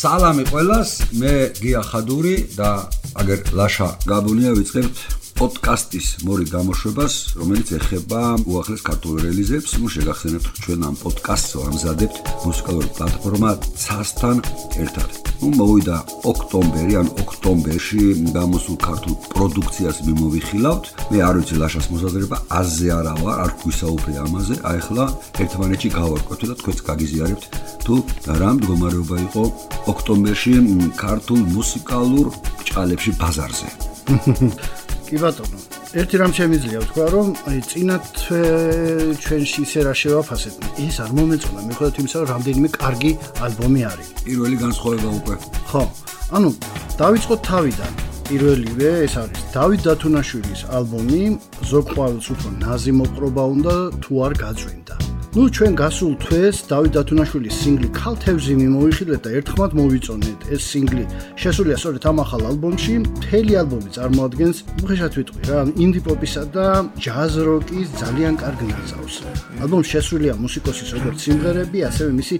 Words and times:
სალამი 0.00 0.46
ყველას, 0.48 0.90
მე 1.20 1.32
გია 1.60 1.80
ხადური 1.84 2.32
და 2.56 2.88
აგერ 3.20 3.40
ლაშა 3.52 3.88
გაბუნია 4.08 4.52
ვიწყებთ 4.56 5.02
პოდკასტის 5.36 6.08
მორი 6.24 6.46
გამოშვებას, 6.48 7.16
რომელიც 7.36 7.72
ეხება 7.76 8.22
უახლეს 8.48 8.80
ქართულ 8.88 9.20
რელიზებს. 9.28 9.76
ნუ 9.76 9.92
შეგახსენებთ, 9.96 10.46
ჩვენ 10.64 10.80
ამ 10.88 10.96
პოდკასტს 11.04 11.52
ამზადებთ 11.68 12.16
მუსიკალური 12.48 12.88
პლატფორმა 12.96 13.52
CAS-თან 13.76 14.40
ერთად. 14.80 15.29
ნუ 15.40 15.48
მოვიდა 15.56 15.96
ოქტომბერი, 16.28 16.94
ან 17.00 17.08
ოქტომბერში 17.22 18.00
გამოსულ 18.36 18.76
ქართულ 18.84 19.14
პროდუქციას 19.32 19.96
მიმოვიხილავთ. 20.04 20.84
მე 21.10 21.18
არ 21.24 21.34
ვიცი 21.40 21.56
ლაშას 21.62 21.86
მოსაზრება, 21.92 22.36
აზე 22.60 22.88
არა 22.98 23.14
ვარ, 23.24 23.36
არ 23.44 23.50
გვისაუბრე 23.64 24.14
ამაზე. 24.20 24.54
აი 24.68 24.78
ახლა 24.84 25.04
ერთმანეთში 25.40 25.88
გავარკვევთ 25.96 26.40
და 26.50 26.54
თქვენც 26.60 26.78
გაგიზიარებთ 26.90 27.44
თუ 27.84 27.94
რა 28.40 28.50
მდგომარეობა 28.60 29.16
იყო 29.26 29.42
ოქტომბერში 29.92 30.52
ქართულ 31.00 31.40
მუსიკალურ 31.56 32.26
ჭალებში 32.68 33.10
ბაზარზე. 33.16 33.68
კი 35.08 35.16
ბატონო 35.24 35.69
ერთი 35.90 36.18
რამ 36.20 36.32
შემიძლია 36.38 36.80
ვთქვა 36.84 37.06
რომ 37.10 37.28
აი 37.50 37.60
წინათ 37.66 38.04
ჩვენში 39.22 39.62
ისე 39.66 39.80
რა 39.86 39.94
შევაფასეთ. 39.98 40.54
ის 40.86 40.96
არ 41.02 41.10
მომეწონა. 41.18 41.60
მიხედავთ 41.66 41.96
იმისა 41.98 42.16
რომ 42.22 42.28
რამდენიმე 42.30 42.68
კარგი 42.78 43.12
ალბომი 43.46 43.82
არის. 43.90 44.08
პირველი 44.22 44.56
განსხვავება 44.62 45.10
უკვე. 45.18 45.36
ხო. 45.66 45.82
ანუ 46.36 46.48
დავიწყოთ 46.94 47.40
თავიდან. 47.50 47.92
პირველივე 48.30 48.90
ეს 49.10 49.14
არის 49.18 49.40
დავით 49.50 49.80
დათუნაშვილის 49.90 50.60
ალბომი 50.78 51.22
ზოგ 51.66 51.84
ყვავილს 51.90 52.26
უფრო 52.34 52.48
ნაზი 52.62 52.92
მოყრობა 53.02 53.44
უნდა 53.54 53.74
თუ 53.98 54.12
არ 54.26 54.32
გაწვინდა 54.44 54.94
ნუ 55.30 55.44
ჩვენ 55.54 55.74
გასულ 55.78 56.14
თვეს 56.18 56.56
დავით 56.66 56.96
დათუნაშვილის 56.96 57.54
სინგლი 57.62 57.88
ქალთევზი 57.94 58.54
მიმოიხილეთ 58.58 59.20
და 59.22 59.30
ერთხმად 59.38 59.76
მოვიწონეთ 59.78 60.40
ეს 60.50 60.62
სინგლი. 60.70 61.04
შესულია 61.38 61.76
სწორედ 61.78 62.02
ამ 62.10 62.18
ახალ 62.24 62.42
ალბომში. 62.50 62.94
მთელი 63.06 63.52
ალბომი 63.62 63.90
წარმოადგენს 63.94 64.58
უხეშად 64.82 65.12
ვიტყვი 65.18 65.42
რა 65.46 65.58
ინდი 65.84 66.00
პოპისა 66.02 66.42
და 66.50 66.66
ჯაზ 66.98 67.32
როკის 67.46 67.88
ძალიან 68.02 68.34
კარგ 68.42 68.60
ნაწავს 68.74 69.14
ალბომში 69.62 69.90
შესულია 69.94 70.32
მუსიკოსის 70.34 70.90
როგორც 70.98 71.18
სიმღერები 71.22 71.78
ასევე 71.90 72.10
მისი 72.18 72.36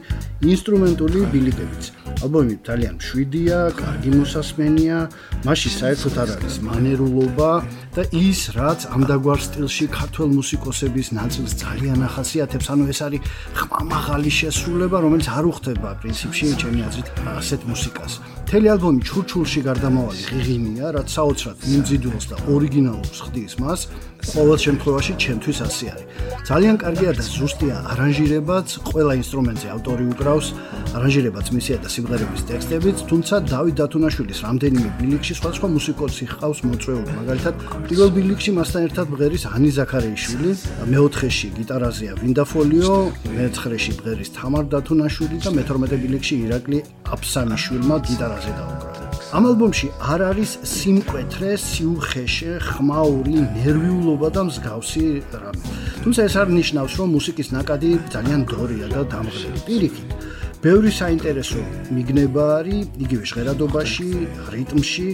ინსტრუმენტული 0.50 1.18
ბილიკებიც. 1.30 1.84
ალბომი 2.26 2.54
ძალიან 2.66 2.94
მშვიდია 2.98 3.58
კარგი 3.80 4.10
მოსასმენია 4.18 4.98
მასში 5.46 5.70
საერთოდ 5.78 6.14
არ 6.22 6.28
არის 6.36 6.54
მანერულობა 6.66 7.50
და 7.94 8.02
ის 8.26 8.40
რაც 8.58 8.80
ამდაგვარ 8.96 9.40
სტილში 9.46 9.86
ქართულ 9.98 10.28
მუსიკოსების 10.38 11.08
ნაწილს 11.18 11.52
ძალიან 11.64 11.98
ახასიათებს. 12.08 12.66
ანუ 12.72 12.79
ანუ 12.80 12.88
ეს 12.88 13.00
არის 13.04 13.20
ხმამაღალი 13.60 14.30
შესრულება, 14.40 14.96
რომელიც 15.04 15.26
არ 15.36 15.44
უხდება 15.52 15.88
პრინციპში 16.00 16.44
ჩემი 16.56 16.80
აზრით 16.88 17.08
ასეთ 17.36 17.60
მუსიკას. 17.68 18.12
მთელი 18.50 18.66
ალბომი 18.74 19.00
ჩურჩულში 19.06 19.60
გარდამავალი 19.68 20.22
ღიღინია, 20.26 20.86
რაც 20.96 21.08
საოცრად 21.14 21.56
მიმძიდველს 21.70 22.24
და 22.30 22.36
ორიგინალურს 22.50 23.18
ხდის 23.26 23.54
მას. 23.62 23.80
ყოველ 24.20 24.58
შემთხვევაში 24.64 25.12
ჩემთვის 25.22 25.58
ასე 25.66 25.86
არის. 25.94 26.06
ძალიან 26.50 26.76
კარგია 26.82 27.12
და 27.14 27.24
ზუსტია 27.24 27.76
არანჟირებაც, 27.92 28.66
ყველა 28.90 29.12
ინსტრუმენტზე 29.22 29.68
ავტორი 29.76 30.04
უკრავს, 30.12 30.46
არანჟირებაც 30.96 31.46
მისია 31.54 31.76
და 31.84 31.88
სიმღერების 31.94 32.42
ტექსტებიც, 32.50 32.96
თუმცა 33.10 33.34
დავით 33.52 33.74
დათუნაშვილის 33.80 34.38
რამდენიმე 34.46 34.88
ბილიქში 34.98 35.34
სხვადასხვა 35.38 35.68
მუსიკოსი 35.76 36.24
ხავს 36.34 36.58
მოწვეული. 36.66 37.10
მაგალითად, 37.20 37.54
პირველ 37.86 38.10
ბილიქში 38.18 38.50
მასთან 38.58 38.82
ერთად 38.88 39.06
მღერის 39.14 39.44
ანი 39.54 39.70
ზაქარეიშვილი, 39.78 40.50
მეოთხეში 40.90 41.48
გიტარაზეა 41.58 42.12
ვინდაფოლიო, 42.70 43.34
მეცხრეში 43.34 43.92
მღერის 43.98 44.30
თამარ 44.36 44.64
დათუნაშვილი 44.70 45.38
და 45.42 45.50
მეთორმეტე 45.58 45.96
ბილიქში 46.02 46.34
ირაკლი 46.46 46.78
აფსანიშვილმა 47.14 47.96
გიტარაზე 48.06 48.52
დაუკრა. 48.58 49.06
ამ 49.34 49.44
ალბომში 49.50 49.86
არ 50.12 50.20
არის 50.30 50.50
სიმკვეთრე, 50.74 51.50
სიუხეშე, 51.66 52.52
ხმაური, 52.70 53.36
ნერვიულობა 53.58 54.28
და 54.34 54.42
მსგავსი 54.46 55.02
რამე. 55.42 55.62
თუმცა 56.02 56.20
ეს 56.30 56.34
არ 56.42 56.48
ნიშნავს, 56.58 56.92
რომ 56.98 57.08
მუსიკის 57.16 57.48
ნაკადი 57.58 57.90
ძალიან 58.14 58.40
დორია 58.50 58.86
და 58.94 59.00
დამღლელი. 59.12 59.58
პირიქით, 59.66 60.10
ბევრი 60.60 60.90
საინტერესო 60.92 61.60
მიგნება 61.96 62.44
არის 62.60 62.88
იგივე 63.04 63.24
ჟღერადობაში, 63.30 64.08
რიტმში. 64.52 65.08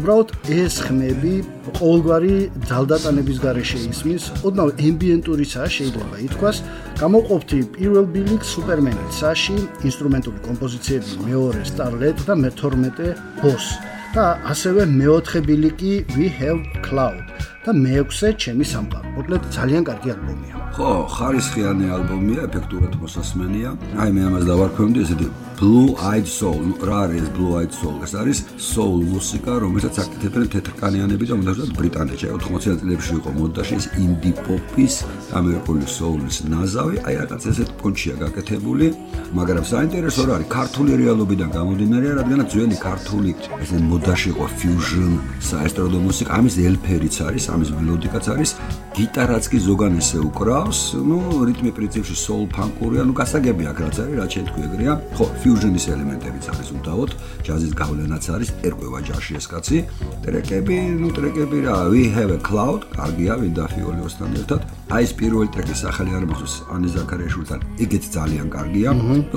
უბრალოდ 0.00 0.28
ეს 0.56 0.74
ხმები 0.86 1.34
ყოველგვარი 1.78 2.36
ძალდატანების 2.70 3.38
გარეშე 3.44 3.80
ისმის, 3.92 4.22
ოდნავ 4.46 4.68
ემბიენტურიცაა 4.88 5.68
შეიძლება 5.76 6.16
ითქვას. 6.28 6.56
გამოყოფთი 7.02 7.58
პირველ 7.76 8.06
ბილიკს 8.16 8.48
სუპერმენი 8.56 9.04
ცაში, 9.18 9.58
ინსტრუმენტული 9.88 10.38
კომპოზიციები 10.48 11.10
მეორე 11.28 11.60
სტარლეტ 11.70 12.16
და 12.24 12.34
მე-12 12.40 13.12
ბოს. 13.44 13.68
და 14.16 14.40
ასევე 14.48 14.86
მეოთხე 14.88 15.40
ბილიკი 15.44 15.92
We 16.16 16.32
Have 16.40 16.62
Cloud 16.86 17.20
და 17.66 17.76
მეექვსე 17.84 18.32
ჩემი 18.40 18.64
სამყარო. 18.72 19.12
მოკლედ 19.16 19.42
ძალიან 19.56 19.82
კარგი 19.88 20.08
ალბომია. 20.16 20.65
ხო, 20.76 21.08
ხარისხიანი 21.08 21.86
ალბომია, 21.88 22.42
ეფექტურად 22.50 22.98
მოსასმენია. 23.00 23.70
აი 23.96 24.10
მე 24.12 24.22
ამას 24.28 24.44
დავარქვევდი 24.44 25.04
ესეთი 25.06 25.28
Blue 25.56 25.96
Eyed 26.04 26.28
Soul. 26.28 26.60
ნუ 26.68 26.74
რა 26.84 26.96
არის 27.08 27.28
Blue 27.32 27.56
Eyed 27.56 27.72
Soul? 27.72 27.96
ეს 28.04 28.12
არის 28.12 28.38
soul 28.60 29.00
მუსიკა, 29.08 29.52
რომელსაც 29.64 29.94
აკეთებენ 30.04 30.48
თეთრკანიანები 30.52 31.24
და 31.30 31.34
მომდაჟად 31.38 31.70
ბრიტანეთში 31.80 32.26
80-იან 32.28 32.76
წლებში 32.82 33.12
იყო 33.20 33.30
მოდაში 33.40 33.74
ეს 33.80 33.86
indie 34.04 34.36
pop-ის, 34.44 34.94
ამერიკული 35.32 35.86
soul-ის 35.96 36.36
ნაზავი. 36.52 36.96
აი 37.08 37.14
რაღაც 37.24 37.42
ესეთ 37.50 37.70
პონჩია 37.80 38.14
გაკეთებული, 38.20 38.86
მაგრამ 39.32 39.64
საინტერესო 39.72 40.22
რა 40.28 40.32
არის, 40.36 40.48
ქართული 40.58 40.92
რეალობიდან 41.00 41.48
გამომდინარე, 41.56 42.08
რადგანაც 42.20 42.48
ძველი 42.52 42.76
ქართული 42.76 43.30
ესე 43.64 43.76
მოდაში 43.80 44.28
იყო 44.36 44.46
fusion, 44.60 45.12
საესტრადო 45.40 45.98
მუსიკა, 46.04 46.30
ამის 46.36 46.54
ელფერიც 46.68 47.16
არის, 47.24 47.44
ამის 47.48 47.70
მელოდიკაც 47.80 48.24
არის, 48.28 48.50
გიტარაც 48.96 49.44
კი 49.50 49.58
ზოგან 49.68 49.92
ესე 50.00 50.18
უკრავს, 50.65 50.97
ну, 51.05 51.45
რიტმი 51.45 51.69
პრინციპში 51.77 52.15
soul 52.17 52.47
punk-ური, 52.49 52.97
ანუ 52.97 53.13
გასაგები 53.13 53.63
აქ 53.69 53.77
რაც 53.85 53.97
არის, 54.01 54.15
რაც 54.17 54.29
შეთქვი 54.35 54.61
ეგრეა. 54.65 54.93
ხო, 55.13 55.25
fusion-ის 55.37 55.85
ელემენტებიც 55.93 56.45
არის 56.49 56.69
უდავოდ, 56.81 57.11
ჯაზის 57.45 57.73
გავლენაც 57.77 58.25
არის, 58.33 58.49
ერკვევა 58.65 58.99
ჯაში 59.05 59.37
ეს 59.37 59.45
კაცი. 59.45 59.77
ტრეკები, 60.25 60.77
ну, 60.97 61.07
ტრეკები 61.13 61.57
რა, 61.61 61.75
we 61.93 62.09
have 62.09 62.33
a 62.33 62.41
cloud, 62.41 62.89
კარგია, 62.89 63.37
ვინდა 63.37 63.63
ფიოლიოსთან 63.69 64.29
ერთად. 64.41 64.61
აი 64.91 65.03
ეს 65.07 65.13
პირველი 65.15 65.49
ტრეკის 65.53 65.79
სახელი 65.85 66.11
არ 66.17 66.25
მოხდეს 66.27 66.53
ანი 66.73 66.89
ზაქარიაშვილთან. 66.91 67.59
იგიც 67.85 68.03
ძალიან 68.11 68.47
კარგია. 68.51 68.89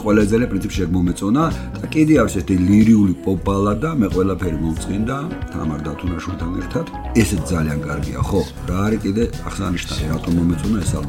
ყველა 0.02 0.20
ეძელე 0.24 0.46
პრინციპში 0.50 0.80
ეგ 0.84 0.90
მომეწონა 0.96 1.44
და 1.78 1.86
კიდე 1.94 2.14
არის 2.24 2.34
ეს 2.40 2.44
ლირიული 2.48 3.14
pop 3.22 3.38
ბალადა, 3.44 3.90
მე 4.00 4.06
ყველაფერი 4.14 4.58
მომწინდა 4.64 5.16
თამარ 5.52 5.80
დათუნაშვილთან 5.86 6.50
ერთად. 6.58 6.86
ესეც 7.14 7.42
ძალიან 7.52 7.78
კარგია, 7.86 8.18
ხო? 8.24 8.40
რა 8.66 8.78
არის 8.88 9.00
კიდე 9.04 9.22
აღსანიშნავი, 9.46 10.04
რატომ 10.10 10.32
მომეწონა 10.38 10.78
ეს 10.82 10.92
ალბომი? 10.98 11.07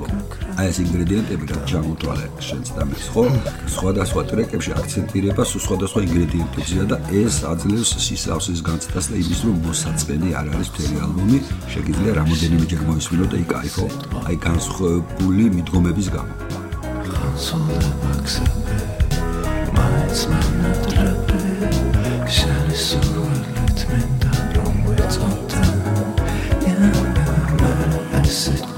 აი 0.61 0.67
ეს 0.71 0.79
ინგრედიენტები 0.85 1.45
რა 1.51 1.59
ჩამოთვალე 1.71 2.27
შენც 2.47 2.67
და 2.77 2.83
მე, 2.91 2.97
ხო? 3.13 3.25
სხვადასხვა 3.75 4.23
ტრეკებში 4.31 4.71
აქცენტირება 4.81 5.43
სხვადასხვა 5.51 6.01
ინგრედიენტებზია 6.09 6.85
და 6.91 6.97
ეს 7.21 7.35
აძლევს 7.53 7.91
სისავსის 8.07 8.61
განცდას 8.69 9.07
და 9.11 9.17
იმის 9.23 9.41
რომ 9.47 9.57
მოსაწყენი 9.67 10.29
არ 10.41 10.47
არის 10.55 10.69
მთელი 10.75 10.97
ალბომი, 11.07 11.39
შეგიძლია 11.75 12.13
რამოდენიმეჯერ 12.21 12.81
მოისმინო 12.91 13.25
და 13.31 13.37
იკაიფო. 13.45 13.85
აი 14.29 14.37
განსხვავებული 14.49 15.45
მიდგომების 15.57 16.09
გამო. 16.15 16.35
მაიც 19.77 20.19
მანატრები 20.31 21.39
შარისულით 22.37 23.79
მინდა 23.91 24.33
რომ 24.57 24.77
ვეწოდე 24.87 25.63
Ja, 26.67 26.77
es 28.23 28.49
ist 28.49 28.70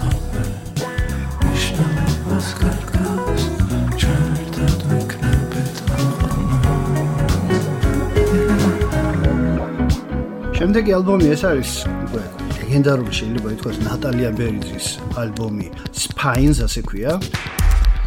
შემდეგი 10.73 10.93
ალბომი 10.97 11.27
ეს 11.29 11.43
არის 11.45 11.71
უკვე 11.85 12.21
ლეგენდარული 12.57 13.13
შეიძლება 13.13 13.51
ითქვას 13.53 13.79
ნატალია 13.85 14.31
ბერიძის 14.39 14.87
ალბომი 15.21 15.67
Spines 15.93 16.63
ასე 16.65 16.81
ქვია. 16.89 17.19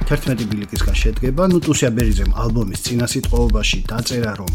11 0.09 0.50
ბილიკისგან 0.50 0.97
შედგება. 0.97 1.45
ნუ 1.53 1.59
ტუსია 1.62 1.91
ბერიძემ 1.94 2.33
ალბომის 2.33 2.81
წინასიტყვაობაში 2.89 3.79
დაწერა 3.85 4.33
რომ 4.41 4.51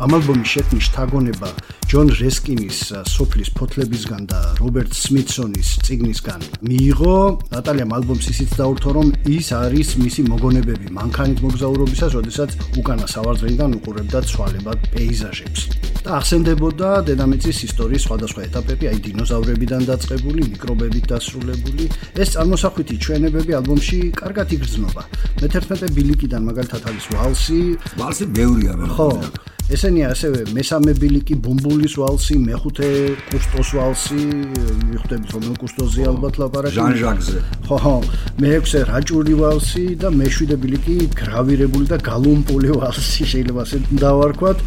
ამ 0.00 0.10
ალბომის 0.16 0.48
შექმნის 0.48 0.84
შთაგონება 0.88 1.48
ჯონ 1.92 2.08
რესკინის 2.16 2.78
სოფლის 3.04 3.50
ფოთლებისგან 3.52 4.22
და 4.24 4.38
რობერტ 4.56 4.94
სმითსონის 4.96 5.72
ციგნისგან 5.84 6.40
მიიღო. 6.64 7.16
ნატალიამ 7.52 7.92
ალბომს 7.92 8.28
ისიც 8.32 8.54
დაურთო, 8.56 8.94
რომ 8.96 9.10
ის 9.28 9.52
არის 9.52 9.88
მისი 10.00 10.24
მოგონებები 10.32 10.88
მანქანით 10.88 11.44
მოგზაურობისას, 11.44 12.16
როდესაც 12.16 12.56
უკანა 12.80 13.04
სავარძლიდან 13.12 13.76
უყურებდა 13.76 14.18
ცვალებად 14.24 14.78
პეიზაჟებს. 14.88 15.60
და 16.02 16.16
ახსენდებოდა 16.16 16.88
დედამიწის 17.12 17.58
ისტორიის 17.68 18.02
სხვადასხვა 18.08 18.40
ეტაპები, 18.48 18.84
აი 18.88 18.98
დინოზავრებიდან 19.12 19.82
დაწყებული, 19.92 20.40
მიკრობებით 20.48 21.04
დასრულებული. 21.12 21.84
ეს 22.16 22.28
წარმოსახვითი 22.34 22.94
ჩვენებები 23.04 23.52
ალბომში 23.60 23.98
კარგად 24.16 24.48
იგრძნობა. 24.56 25.02
მე-11 25.44 25.92
ბილიკიდან 25.92 26.42
მაგალითად 26.48 26.82
არის 26.88 27.04
ვალსი, 27.12 27.62
ვალსი 28.00 28.24
მეურია 28.32 28.74
მე. 28.80 28.86
ხო. 28.96 29.51
ესენია 29.72 30.12
ასევე 30.12 30.40
მესამე 30.52 30.92
ბილიკი 31.00 31.34
ბუმბულის 31.44 31.94
ვალსი, 31.96 32.36
მეხუთე 32.44 32.88
კუსტოს 33.30 33.68
ვალსი, 33.78 34.24
მიხვდებით 34.90 35.30
რომ 35.32 35.44
კუსტოზე 35.62 36.02
ალბათ 36.12 36.34
ლაპარაკი. 36.42 36.76
ჟან 36.76 36.94
ჟაკზე. 37.02 37.38
ხო, 37.68 37.76
ხო. 37.84 37.94
მეექვსე 38.42 38.80
რაჭული 38.92 39.34
ვალსი 39.40 39.84
და 40.02 40.08
მეშვიდე 40.12 40.56
ბილიკი 40.62 40.96
გრავირებული 41.16 41.86
და 41.88 41.96
გალუმპული 42.04 42.68
ვალსი 42.76 43.24
შეიძლება 43.32 43.60
ასე 43.64 43.76
დავარქვათ. 43.96 44.58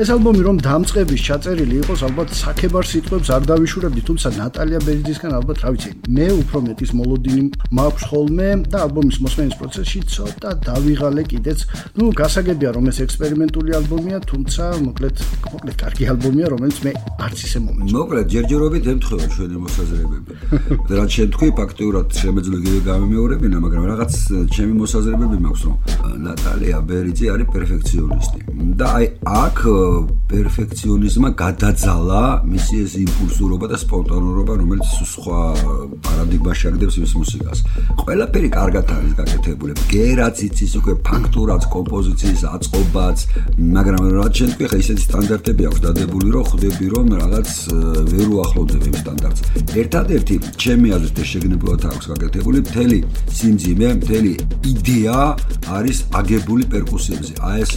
ეს 0.00 0.08
ალბომი 0.14 0.40
რომ 0.46 0.58
დამწყების 0.64 1.22
ჩაწერილი 1.28 1.74
იყოს, 1.84 2.00
ალბათ 2.08 2.30
საქებარ 2.32 2.84
სიტყვებს 2.88 3.28
არ 3.36 3.42
დავიშურებდი, 3.50 4.00
თუმცა 4.08 4.28
ნატალია 4.32 4.78
ბერიძისგან 4.80 5.32
ალბათ 5.36 5.58
რა 5.60 5.70
ვიცი, 5.74 5.90
მე 6.16 6.26
უფრო 6.40 6.58
მეტის 6.64 6.90
მოლოდინი 6.96 7.42
მაქვს 7.76 8.04
ხოლმე 8.08 8.48
და 8.72 8.78
ალბომის 8.86 9.16
მოსმენის 9.20 9.54
პროცესში 9.60 10.00
ცოტა 10.14 10.50
დავიღალე 10.64 11.22
კიდეც. 11.30 11.58
ნუ 12.00 12.04
გასაგებია 12.16 12.70
რომ 12.80 12.84
ეს 12.88 12.98
ექსპერიმენტული 13.04 13.70
ალბომია, 13.80 14.18
თუმცა 14.30 14.62
მოკლედ 14.88 15.16
მოკლედ 15.52 15.76
კარგი 15.84 16.04
ალბომია 16.16 16.46
რომელიც 16.48 16.78
მე 16.80 16.92
არც 17.20 17.38
ისე 17.44 17.58
მომეწონა. 17.60 17.92
მოკლედ 18.00 18.26
ჯერჯერობით 18.32 18.84
ემთხვევა 18.94 19.26
ჩვენი 19.36 19.56
მოსაზრებები. 19.64 20.32
და 20.88 20.92
რაც 20.96 21.10
შეთქვი 21.20 21.48
ფაქტიურად 21.60 22.06
შემეძლო 22.24 22.56
გამემეორებინა 22.88 23.56
მაგრამ 23.60 23.84
რაღაც 23.92 24.12
ჩემი 24.54 24.74
მოსაზრებები 24.80 25.36
მაქვს 25.44 25.62
რომ 25.68 25.76
ნატალია 26.24 26.78
ბერიძე 26.88 27.26
არის 27.36 27.48
პერფექციონისტი. 27.52 28.38
და 28.80 28.86
აი 28.96 29.04
აქ 29.44 29.58
პერფექციონიზმა 30.30 31.30
გადაძალა 31.44 32.22
მისი 32.50 32.74
ეს 32.84 32.92
იმპულსურობა 33.04 33.66
და 33.72 33.76
სპონტანურობა 33.84 34.52
რომელიც 34.60 34.86
სხვა 35.14 35.40
პარადიგმაში 36.06 36.64
აგდებს 36.70 36.96
მის 37.02 37.12
მუსიკას 37.20 37.58
ყველაფერი 38.02 38.48
კარგად 38.58 38.86
არის 38.96 39.12
გაკეთებული 39.20 39.72
გერაც 39.94 40.36
იცის 40.50 40.72
უკვე 40.80 40.94
ფაქტურაც 41.10 41.62
კომპოზიციის 41.76 42.42
აწყობაც 42.54 43.18
მაგრამ 43.78 44.04
რაც 44.18 44.32
ჩვენ 44.40 44.52
ხა 44.70 44.78
ისეთი 44.80 45.02
სტანდარტები 45.04 45.62
აქვს 45.68 45.80
დადებული, 45.84 46.28
რომ 46.32 46.44
ხვდები 46.48 46.86
რომ 46.94 47.06
რაღაც 47.20 47.50
ვერ 48.12 48.26
უახლოვდება 48.34 48.86
იმ 48.90 48.96
სტანდარტს. 49.00 49.40
ერთადერთი 49.82 50.34
ჩემი 50.62 50.88
აზრით 50.96 51.18
ეს 51.20 51.28
შეგნებულად 51.32 51.80
აქვს 51.90 52.06
გაკეთებული, 52.12 52.58
მთელი 52.64 52.98
სიმძიმე, 53.36 53.88
მთელი 54.00 54.32
იდეა 54.72 55.20
არის 55.76 55.98
აგებული 56.20 56.62
პერკუსიებზე. 56.72 57.32
აი 57.50 57.56
ეს 57.60 57.70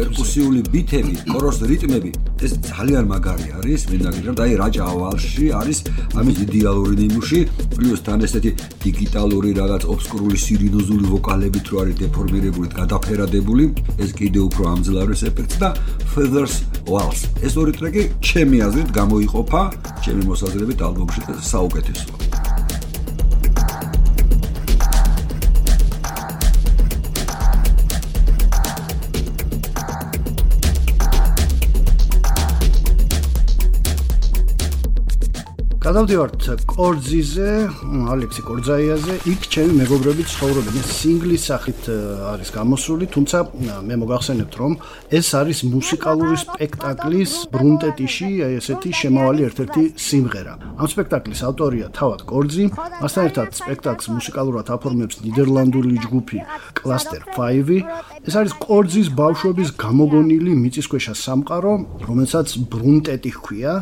პერკუსიული 0.00 0.60
ბიტები, 0.72 1.14
კოროს 1.50 1.66
რიტმები, 1.66 2.10
ეს 2.46 2.52
ძალიან 2.62 3.04
მაგარი 3.10 3.48
არის, 3.58 3.80
მინდა 3.90 4.10
გითხრათ, 4.14 4.38
აი 4.44 4.52
რაჭა 4.60 4.84
ავალში 4.86 5.46
არის 5.50 5.78
ამის 6.14 6.36
იდეალური 6.46 6.94
ნიმუში, 7.00 7.40
პლუს 7.74 8.00
თან 8.06 8.22
ესეთი 8.22 8.50
დიგიტალური 8.86 9.50
რაღაც 9.58 9.82
ობსკურული 9.90 10.38
სირინოზული 10.38 11.04
ვოკალებით 11.10 11.66
რო 11.74 11.76
არის 11.82 11.96
დეფორმირებული, 12.06 12.68
გადაფერადებული, 12.70 13.64
ეს 13.98 14.10
კიდე 14.14 14.40
უფრო 14.46 14.62
ამძლავრეს 14.78 15.22
ეფექტს 15.26 15.56
და 15.58 15.68
Feathers 16.14 16.54
Waltz. 16.86 17.26
ეს 17.42 17.58
ორი 17.58 17.72
ტრეკი 17.74 18.02
ჩემი 18.22 18.56
აზრით 18.70 18.88
გამოიყოფა 18.94 19.62
ჩემი 20.06 20.22
მოსაზრებით 20.30 20.78
ალბომში 20.86 21.20
და 21.26 21.34
საუკეთესოა. 21.34 22.29
გადავდივართ 35.90 36.44
კორძიზე, 36.70 37.50
ალექსი 38.14 38.42
კორძაიაზე, 38.46 39.14
იქ 39.26 39.46
ჩემი 39.50 39.72
მეგობრები 39.80 40.22
ცხოვრობენ. 40.22 40.74
ეს 40.78 40.88
სინგლის 41.02 41.42
სახით 41.50 41.80
არის 42.30 42.50
გამოსული, 42.54 43.04
თუმცა 43.10 43.38
მე 43.90 43.94
მოგახსენებთ, 43.98 44.54
რომ 44.54 44.72
ეს 45.10 45.28
არის 45.34 45.58
მუსიკალური 45.66 46.36
სპექტაკლის 46.46 47.32
ბრუნტეტიში, 47.50 48.30
აი 48.46 48.52
ესეთი 48.62 48.90
შემავალი 49.00 49.40
ერთ-ერთი 49.50 49.82
სიმღერა. 50.06 50.54
ამ 50.78 50.86
სპექტაკლის 50.94 51.40
ავტორია 51.50 51.86
თავად 51.90 52.20
კორძი, 52.30 52.64
მასთან 53.02 53.22
ერთად 53.26 53.48
სპექტაკლს 53.58 54.06
მუსიკალურად 54.14 54.66
აფორმებს 54.70 55.14
ნიდერლანდული 55.26 55.98
ჯგუფი 56.06 56.38
Cluster 56.78 57.20
5. 57.34 57.82
ეს 58.30 58.34
არის 58.38 58.52
კორძის 58.62 59.08
ბავშვობის 59.10 59.74
გამოგონილი 59.74 60.52
მიწისქვეშა 60.54 61.14
სამყარო, 61.18 61.72
რომელსაც 62.06 62.46
ბრუნტეტი 62.70 63.30
ჰქვია. 63.34 63.72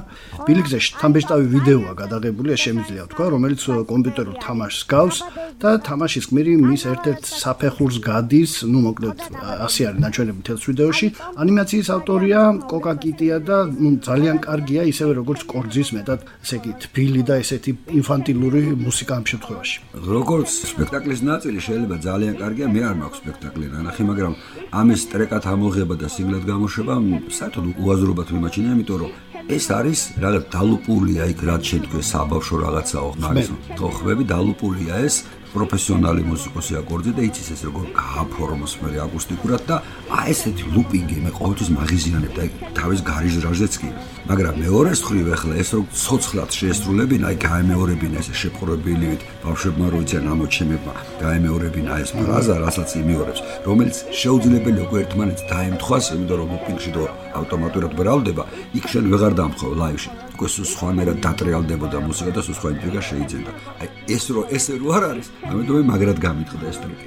ბილიგზე 0.49 0.78
თამბეშტავი 1.05 1.46
ვიდეოა 1.52 1.98
გადაღებული, 1.98 2.54
ეს 2.54 2.62
შემიძლია 2.68 3.04
თქვა, 3.12 3.25
რომელიც 3.34 3.62
კომპიუტერულ 3.90 4.36
თამაშს 4.45 4.81
გავს 4.94 5.18
და 5.62 5.69
თამაშის 5.88 6.25
გმირი 6.30 6.54
მის 6.62 6.84
ერთ-ერთ 6.94 7.24
საფეხურს 7.44 7.98
გადის, 8.04 8.51
ну, 8.69 8.78
მოკლედ, 8.88 9.18
ასე 9.66 9.81
არის 9.90 10.00
ნაჩვენები 10.04 10.42
თელს 10.48 10.63
ვიდეოში. 10.69 11.07
ანიმაციის 11.44 11.88
ავტორია 11.98 12.40
კოკა 12.72 12.94
კიტია 13.04 13.38
და 13.48 13.57
ну, 13.74 13.90
ძალიან 14.07 14.38
კარგია, 14.45 14.81
ისევე 14.94 15.12
როგორც 15.22 15.42
კორძის 15.50 15.90
მეტად, 15.98 16.19
ესე 16.44 16.56
იგი, 16.62 16.72
თბილი 16.84 17.22
და 17.24 17.34
ესეთი 17.44 17.72
ინფანტილური 18.00 18.62
მუსიკა 18.86 19.13
ამ 19.19 19.25
შემთხვევაში. 19.31 19.75
როგორც 20.04 20.50
სპექტაკლის 20.74 21.22
ნაწილი 21.24 21.60
შეიძლება 21.68 21.95
ძალიან 22.07 22.36
კარგია, 22.42 22.66
მე 22.75 22.81
არ 22.90 22.95
მაქვს 23.01 23.19
სპექტაკლი 23.24 23.66
ნახე, 23.88 24.04
მაგრამ 24.04 24.34
ამის 24.80 25.01
ტრეკად 25.12 25.44
ამოღება 25.54 25.95
და 26.01 26.07
სინგლად 26.12 26.44
გამოშვება 26.51 26.95
საერთოდ 27.38 27.63
უაზრობათ 27.84 28.28
მიმაჩნია, 28.36 28.72
იმიტომ 28.75 29.00
რომ 29.01 29.26
ეს 29.49 29.67
არის 29.73 30.00
რაღაც 30.21 30.45
დალუპულია 30.53 31.25
იქ 31.33 31.41
რაც 31.49 31.62
შედგე 31.73 32.00
საბავშვო 32.05 32.56
რაღაცაო 32.69 33.11
მაგის 33.25 33.49
თოხმები 33.81 34.25
დალუპულია 34.29 34.99
ეს 35.09 35.17
პროფესიონალი 35.55 36.23
მუსიკოსი 36.29 36.77
აკორდი 36.83 37.15
და 37.17 37.23
იცის 37.29 37.49
ეს 37.56 37.61
როგორ 37.69 37.87
გააფორმოს 37.97 38.73
მე 38.85 39.00
აკუსტიკურად 39.09 39.62
და 39.71 39.77
აი 40.21 40.35
ესეთი 40.37 40.65
ლუპინგი 40.77 41.19
მე 41.25 41.31
ყოველთვის 41.41 41.71
მაგიზიანებ 41.79 42.33
და 42.37 42.45
თავის 42.77 43.00
გარიჟრაჟეც 43.09 43.73
კი 43.81 43.89
მაგრამ 44.29 44.57
მეორე 44.61 44.91
მხრივ 44.93 45.29
ახლა 45.33 45.55
ეს 45.63 45.71
რო 45.73 45.81
ცოცხლად 45.89 46.51
შეესრულებინა 46.59 47.25
აი 47.33 47.37
გაემეორებინა 47.49 48.21
ეს 48.21 48.29
შეპყრობილივით 48.41 49.23
ბავშვებმა 49.45 49.87
რო 49.89 49.99
იციან 50.05 50.27
ამოჩემება 50.35 50.93
გაემეორებინა 51.25 51.93
ეს 52.05 52.11
ფრაზა 52.19 52.57
რასაც 52.65 52.91
იმეორებს 53.03 53.41
რომელიც 53.69 53.97
შეუძლებელი 54.21 54.81
უკვე 54.85 54.99
ერთმანეთს 55.05 55.49
დაემთხვას 55.53 56.05
იმიტომ 56.13 56.39
რომ 56.41 56.49
ლუპინგში 56.55 56.91
და 56.97 57.03
ავტომატურად 57.41 57.93
ბრალდება 58.01 58.45
იქ 58.77 58.85
შენ 58.93 59.05
ვეღარ 59.13 59.33
დამხო 59.41 59.69
ლაივში 59.81 60.11
უკვე 60.39 60.49
სულ 60.55 60.67
სხვანაირად 60.71 61.19
დატრიალდებოდა 61.25 61.99
მუსიკა 62.07 62.33
და 62.37 62.43
სულ 62.47 62.55
სხვა 62.59 62.69
ინტრიგა 62.77 63.01
შეიძლება. 63.09 63.53
აი 63.83 63.89
ეს 64.15 64.25
რო 64.31 64.43
ესე 64.55 64.75
რო 64.79 64.89
არ 64.95 65.05
არის, 65.11 65.27
ამიტომ 65.51 65.87
მაგრად 65.91 66.19
გამიტყდა 66.23 66.65
ეს 66.71 66.79
ტრეკი. 66.79 67.07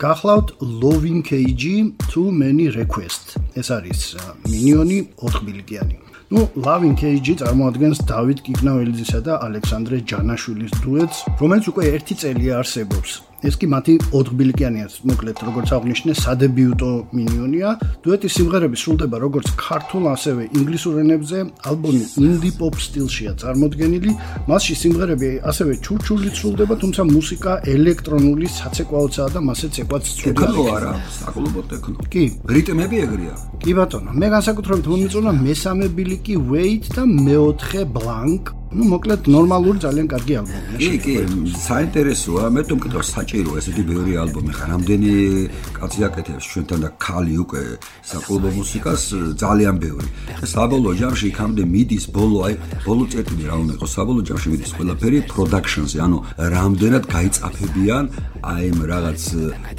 გახლავთ 0.00 0.48
Loving 0.82 1.20
Cage 1.20 1.92
Too 2.08 2.30
Many 2.32 2.66
Request. 2.72 3.36
ეს 3.60 3.68
არის 3.68 4.00
მინიონი 4.48 4.98
4 5.20 5.44
ბილიკიანი. 5.44 5.96
ну, 6.30 6.48
Loving 6.56 6.96
Cage 6.96 7.36
წარმოადგენს 7.40 7.98
დავით 8.08 8.38
კიკნაველიძისა 8.46 9.20
და 9.26 9.34
ალექსანდრე 9.46 9.96
ჯანაშვილის 10.10 10.72
დუეტს, 10.84 11.18
რომელიც 11.40 11.64
უკვე 11.70 11.84
1 12.00 12.16
წელია 12.20 12.52
არსებობს. 12.60 13.29
ეს 13.40 13.54
კი 13.56 13.66
მათი 13.72 13.94
4 14.12 14.34
ბილიკიანია 14.36 14.86
მოკლედ 15.08 15.38
როგორც 15.48 15.68
აღნიშნე 15.76 16.12
სადებიუტო 16.20 16.90
მინიონია. 17.16 17.68
დუეტის 18.04 18.32
სიმღერები 18.36 18.76
სრულდება 18.82 19.16
როგორც 19.24 19.46
ქართულ 19.56 20.04
ასევე 20.14 20.42
ინგლისურ 20.60 20.94
ენებზე. 21.04 21.38
ალბომი 21.70 22.04
ინდი 22.26 22.50
პოპ 22.60 22.74
სტილშია 22.84 23.32
წარმოდგენილი. 23.40 24.10
მასში 24.50 24.74
სიმღერები 24.82 25.30
ასევე 25.50 25.72
ჩურჩულით 25.84 26.34
სრულდება 26.40 26.74
თუმცა 26.82 27.02
მუსიკა 27.16 27.52
ელექტრონული 27.74 28.46
საცეკვაოცაა 28.60 29.28
და 29.34 29.40
მასეც 29.48 29.74
ეკვაც 29.84 30.04
ცუდად 30.20 30.54
არა 30.76 30.92
საკლუბო 31.20 31.62
ტექნო 31.72 31.98
კი. 32.12 32.24
რიტმები 32.44 32.96
ეგრეა? 33.06 33.34
კი 33.64 33.72
ბატონო 33.78 34.10
მე 34.20 34.26
განსაკუთრებით 34.36 34.86
მომიწონა 34.92 35.32
მესამე 35.40 35.86
ბილიკი 35.96 36.34
wait 36.52 36.84
და 36.92 37.02
მეოთხე 37.08 37.82
blank 37.96 38.59
ну 38.70 38.86
მოკლედ 38.86 39.26
ნორმალური 39.26 39.78
ძალიან 39.82 40.06
კარგი 40.06 40.34
ალბომია. 40.40 40.78
კი, 40.78 40.90
კი, 41.02 41.14
საინტერესოა, 41.58 42.44
მე 42.54 42.62
თუ 42.70 42.74
მკითხავ 42.78 43.02
საჭირო 43.02 43.50
ესეთი 43.58 43.82
ბევრი 43.90 44.12
ალბომი 44.22 44.52
ხარ. 44.54 44.68
რამდენი 44.70 45.14
კაცი 45.74 46.00
აკეთებს 46.06 46.44
ჩვენთან 46.50 46.78
და 46.86 46.90
ქალი 47.02 47.34
უკვე 47.42 47.62
საკლუბო 48.10 48.50
მუსიკას 48.60 49.02
ძალიან 49.42 49.76
ბევრი. 49.82 50.08
და 50.38 50.46
საბოლოო 50.54 50.94
ჯამში 51.02 51.26
იქამდე 51.34 51.62
მიდის 51.74 52.04
ბოლო, 52.14 52.38
აი, 52.46 52.54
ბოლო 52.86 53.04
წერტილი 53.10 53.44
რა 53.50 53.56
უნდა 53.58 53.72
იყოს, 53.74 53.90
საბოლოო 53.98 54.24
ჯამში 54.30 54.48
მიდის 54.54 54.70
ყველაფერი 54.78 55.18
production-ზე, 55.34 55.98
ანუ 56.06 56.18
რამდენად 56.38 57.04
გაიწაფებიან 57.10 58.04
აი 58.40 58.70
ამ 58.72 58.80
რაღაც 58.88 59.22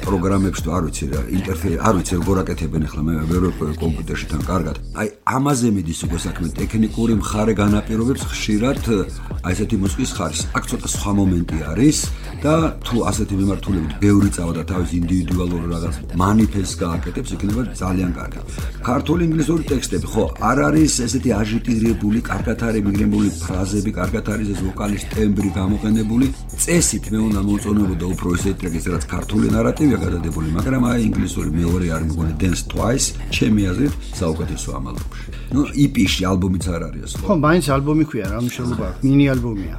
პროგრამებს 0.06 0.60
თუ 0.62 0.68
არ 0.76 0.82
ვიცი 0.86 1.04
რა, 1.10 1.20
ინტერფეი, 1.36 1.74
არ 1.82 1.94
ვიცი 1.98 2.14
როგორ 2.20 2.36
აკეთებენ 2.42 2.82
ახლა 2.86 3.02
მე 3.02 3.14
ვერ 3.30 3.42
ვიყო 3.48 3.64
კომპიუტერში 3.82 4.26
თან 4.30 4.42
კარგად. 4.46 4.76
აი 5.00 5.08
ამაზე 5.26 5.68
მიდის 5.76 6.00
უკვე 6.06 6.18
საქმე 6.26 6.46
ტექნიკური 6.60 7.12
მხარე 7.22 7.52
განაპირობებს 7.58 8.22
ხშირად 8.30 8.81
ვაკეთებთ 8.82 9.32
აი 9.42 9.52
ესეთი 9.52 9.76
მუსიკის 9.82 10.10
ხარისხს. 10.16 10.46
აქ 10.54 10.64
ცოტა 10.70 10.88
სხვა 10.94 11.12
მომენტი 11.18 11.58
არის 11.72 11.98
და 12.42 12.54
თუ 12.86 12.96
ასეთი 13.10 13.34
მიმართულებით 13.42 13.92
ბევრი 14.02 14.30
წავადა 14.36 14.62
თავის 14.70 14.90
ინდივიდუალურ 15.02 15.62
რაღაც 15.72 15.94
манифестს 16.14 16.74
გააკეთებს, 16.82 17.30
იქნება 17.34 17.62
ძალიან 17.82 18.10
კარგი. 18.18 18.40
ქართული 18.86 19.22
ინგლისური 19.26 19.62
ტექსტები, 19.72 20.06
ხო, 20.12 20.24
არ 20.50 20.58
არის 20.68 20.92
ესეთი 21.06 21.30
აჟიტირებული, 21.42 22.18
კარგად 22.22 22.58
არის 22.62 22.82
მიგრებული 22.86 23.28
ფრაზები, 23.42 23.90
კარგად 23.98 24.24
არის 24.34 24.48
ეს 24.54 24.60
ვოკალის 24.66 25.02
ტემბრი 25.10 25.50
გამოყენებული. 25.58 26.26
წესით 26.62 27.04
მე 27.12 27.18
უნდა 27.28 27.40
მოწონებოდა 27.42 28.04
უფრო 28.14 28.28
ესეთი 28.38 28.56
ტრეკის, 28.62 28.84
რაც 28.94 29.04
ქართული 29.14 29.46
ნარატივია 29.50 29.98
გადადებული, 30.06 30.48
მაგრამ 30.58 30.82
აი 30.90 30.98
ინგლისური 31.10 31.50
მეორე 31.50 31.86
არ 31.96 32.02
მგონი 32.10 32.32
Dance 32.42 32.62
Twice, 32.70 33.06
ჩემი 33.34 33.62
აზრით, 33.70 33.94
საუკეთესო 34.22 34.68
ამ 34.78 34.84
ალბომში. 34.90 35.26
ნუ 35.52 35.62
EP-ში 35.84 36.22
ალბომიც 36.32 36.64
არ 36.74 36.82
არის, 36.88 37.10
ხო? 37.18 37.26
ხო, 37.28 37.34
მაინც 37.46 37.64
ალბომი 37.76 38.04
ქვია 38.08 38.26
რა, 38.32 38.38
მშობ 38.46 38.71
აქვს 38.80 39.04
მინი 39.04 39.28
ალბომია. 39.34 39.76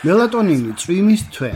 მელატონინი 0.00 0.72
წვიმის 0.80 1.22
თვე 1.34 1.50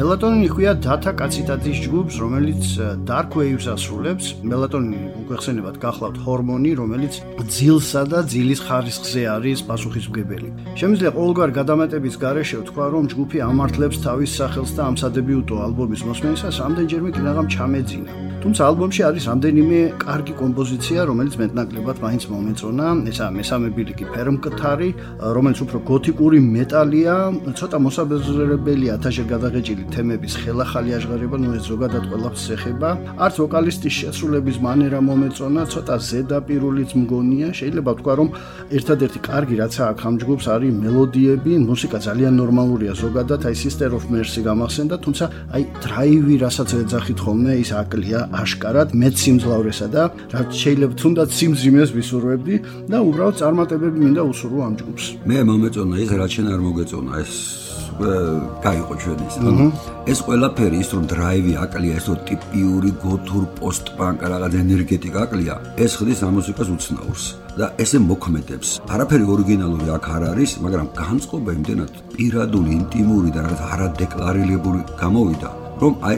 მელატონინი 0.00 0.46
ხია 0.48 0.72
დათა 0.80 1.12
კაციტაძის 1.12 1.80
ჯგუფს, 1.84 2.14
რომელიც 2.24 2.62
dark 3.04 3.34
waves 3.36 3.66
ასრულებს. 3.68 4.40
მელატონინი 4.48 5.00
უგეხსენებათ 5.20 5.76
გახლავთ 5.76 6.16
ჰორმონი, 6.24 6.70
რომელიც 6.80 7.18
ძილსა 7.36 8.02
და 8.08 8.24
ძილის 8.24 8.64
ხარისხზე 8.64 9.22
არის 9.36 9.60
პასუხისმგებელი. 9.68 10.48
შემიძლია 10.80 11.10
ყოველგვარ 11.12 11.50
გადამეტების 11.60 12.16
გარეშე 12.16 12.56
ვთქვა, 12.64 12.86
რომ 12.96 13.04
ჯგუფი 13.12 13.38
ამართლებს 13.50 14.00
თავის 14.00 14.30
სახელს 14.40 14.70
და 14.72 14.82
ამსადებიუტო 14.88 15.54
ალბომის 15.68 16.00
მოსმენისას 16.08 16.56
ამდენჯერმე 16.64 17.10
კინაღამ 17.20 17.46
ჩამეძინა. 17.52 18.12
თუმცა 18.40 18.62
ალბომში 18.72 19.02
არის 19.04 19.24
ამდენიმე 19.34 19.78
კარგი 20.00 20.34
კომპოზიცია, 20.40 21.00
რომელიც 21.10 21.34
მეტნაკლებად 21.42 21.96
მაინც 22.00 22.24
მომეწონა. 22.32 22.86
ესა 23.10 23.26
მესამე 23.36 23.68
ბილიკი 23.76 24.04
ფერმკთარი, 24.14 24.90
რომელიც 25.36 25.58
უფრო 25.64 25.78
გოთიკური 25.90 26.38
მეტალია, 26.56 27.14
ცოტა 27.52 27.78
მოსაბეზრებელია 27.84 28.96
ათაშერ 28.96 29.26
გადაღეჭილი 29.32 29.84
თემების 29.94 30.34
ხელახალი 30.40 30.90
აღღარება, 30.98 31.36
ნუ 31.42 31.50
ეს 31.58 31.64
ზოგადად 31.70 32.04
ყველაფერს 32.10 32.46
ეხება. 32.56 32.90
არც 33.24 33.34
ვოკალისტის 33.42 33.94
შესრულების 34.00 34.56
მანერა 34.64 35.00
მომეწონა, 35.08 35.62
ცოტა 35.72 35.96
ზედაპირულიც 36.10 36.90
მგონია. 37.00 37.48
შეიძლება 37.58 37.90
ვთქვა, 37.94 38.14
რომ 38.20 38.28
ერთადერთი 38.76 39.18
კარგი 39.28 39.54
რაც 39.60 39.74
აქვს 39.90 40.04
ამ 40.08 40.14
ჯგუფს 40.20 40.46
არის 40.54 40.72
მელოდიები, 40.84 41.52
მუსიკა 41.70 41.98
ძალიან 42.06 42.34
ნორმალურია 42.42 42.92
ზოგადად, 43.02 43.40
აი 43.48 43.54
Sister 43.62 43.90
of 43.98 44.04
Mercy 44.12 44.40
გამახსენდა, 44.48 44.94
თუმცა 45.04 45.24
აი 45.54 45.62
დრაივი, 45.84 46.34
რასაც 46.44 46.68
ეძახით 46.80 47.18
ხოლმე, 47.24 47.52
ის 47.62 47.70
აკლია 47.80 48.20
აშკარად 48.42 48.88
მეც 49.00 49.14
სიმძლავრესა 49.24 49.86
და 49.94 50.02
რაც 50.34 50.48
შეიძლება 50.62 50.94
თუნდაც 51.00 51.30
სიმძიმეს 51.38 51.90
ვისურვებდი 51.96 52.56
და 52.90 52.98
უბრალოდ 53.08 53.36
წარმატებები 53.40 53.98
მინდა 54.04 54.22
უსურვო 54.32 54.60
ამ 54.68 54.74
ჯგუფს. 54.80 55.04
მე 55.28 55.38
მომეწონა 55.48 55.96
ის 56.04 56.10
რაც 56.20 56.30
შენ 56.36 56.46
არ 56.54 56.60
მოგეწონა 56.66 57.12
ეს 57.22 57.34
გაიყო 58.64 58.94
ჩვენი 59.02 59.24
ის. 59.28 59.36
ეს 60.12 60.18
ყველაფერი 60.26 60.76
ის 60.80 60.88
რომ 60.94 61.04
დრაივი 61.12 61.52
აკლია, 61.64 61.94
ესო 62.00 62.14
ტიპიური 62.28 62.90
გოთურ 63.04 63.44
პოსტ-პანკ 63.60 64.18
რაღაც 64.32 64.52
ენერგეტიკა 64.64 65.18
აკლია, 65.24 65.54
ეს 65.84 65.92
ხდის 66.00 66.20
ამ 66.24 66.32
მუსიკას 66.40 66.68
უცნაურს 66.74 67.24
და 67.60 67.66
ესე 67.82 67.98
მოქმედებს. 68.10 68.68
არაფერი 68.94 69.24
ორიგინალური 69.34 69.86
აქ 69.96 70.04
არ 70.16 70.22
არის, 70.32 70.50
მაგრამ 70.64 70.86
განწყობა 71.00 71.50
იმდენად 71.58 71.92
პირადული, 72.16 72.70
ინტიმური 72.80 73.30
და 73.34 73.40
რაღაც 73.46 73.60
არადეკლარირებული 73.72 74.80
გამოვიდა, 75.00 75.50
რომ 75.82 75.92
აი 76.08 76.16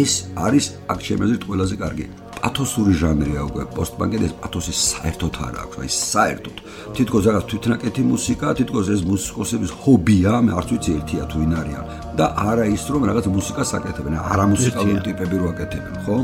ეს 0.00 0.12
არის 0.36 0.64
აქ 0.92 0.98
შემეძლეთ 1.08 1.42
ყველაზე 1.48 1.76
კარგი. 1.82 2.06
პათოსური 2.40 2.94
ჟანრია 2.96 3.42
უკვე 3.48 3.64
პოსტპანკი 3.76 4.18
და 4.20 4.26
ეს 4.30 4.34
პათოსი 4.40 4.72
საერთოდ 4.80 5.34
არ 5.46 5.54
აქვს, 5.62 5.76
აი 5.80 5.90
საერთოდ. 5.96 6.56
თითქოს 6.96 7.22
რაღაც 7.28 7.44
თვითნაკეთი 7.50 8.02
მუსიკა, 8.12 8.46
თითქოს 8.60 8.86
ეს 8.94 9.02
მუსიკოსების 9.10 9.70
ჰობია, 9.84 10.32
მე 10.44 10.52
არც 10.58 10.68
ვიცი 10.72 10.90
ერთია 10.98 11.24
თუ 11.30 11.36
ვინ 11.40 11.52
არიან 11.60 11.84
და 12.20 12.26
არა 12.50 12.64
ის 12.74 12.82
რომ 12.92 13.02
რაღაც 13.08 13.26
მუსიკას 13.32 13.70
აკეთებენ, 13.78 14.14
არა 14.32 14.44
მუსიკალური 14.52 15.00
ტიპები 15.06 15.36
რო 15.40 15.46
აკეთებენ, 15.52 15.94
ხო? 16.04 16.16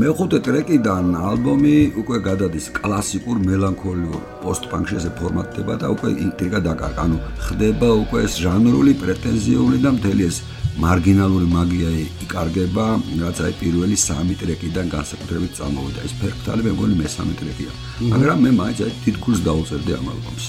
მეხუთე 0.00 0.38
ტრეკიდან 0.46 1.06
ალბომი 1.30 1.76
უკვე 2.00 2.18
გადადის 2.28 2.66
კლასიკურ 2.78 3.36
მელანქოლიურ 3.50 4.22
პოსტპანკში 4.42 4.94
ესე 4.98 5.10
ფორმატდება 5.18 5.74
და 5.82 5.86
უკვე 5.94 6.10
ინტრიგა 6.26 6.60
დაკარგა, 6.68 7.00
ანუ 7.06 7.16
ხდება 7.46 7.88
უკვე 8.02 8.18
ეს 8.26 8.34
ჟანრული 8.44 8.92
პრეტენზიული 9.02 9.78
და 9.84 9.90
მთელი 9.94 10.22
ეს 10.30 10.36
მარგინალური 10.74 11.46
მაგია 11.54 11.90
იკარგება, 12.24 12.86
რაც 13.22 13.38
აი 13.46 13.52
პირველი 13.60 13.94
სამი 13.94 14.34
ტრეკიდან 14.40 14.86
განსაკუთრებით 14.90 15.52
წამოვიდა. 15.58 16.00
ეს 16.02 16.12
ფერფტალი 16.18 16.66
მე 16.66 16.72
მგონი 16.74 16.94
მესამე 16.98 17.32
ტრეკია. 17.38 17.72
მაგრამ 18.10 18.38
მე 18.42 18.50
მაინც 18.58 18.78
აი 18.82 18.92
თითქოს 19.06 19.38
დაუწერდი 19.46 19.92
ამ 19.98 20.06
ალბომს. 20.14 20.44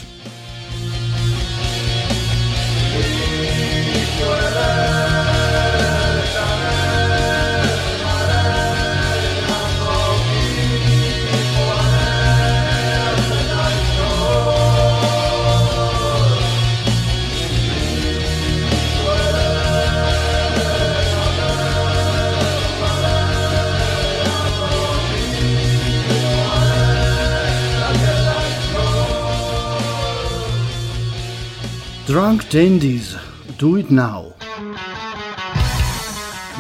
Drunk 32.16 32.44
Dandies 32.50 33.08
Do 33.60 33.70
It 33.80 33.90
Now. 33.92 34.22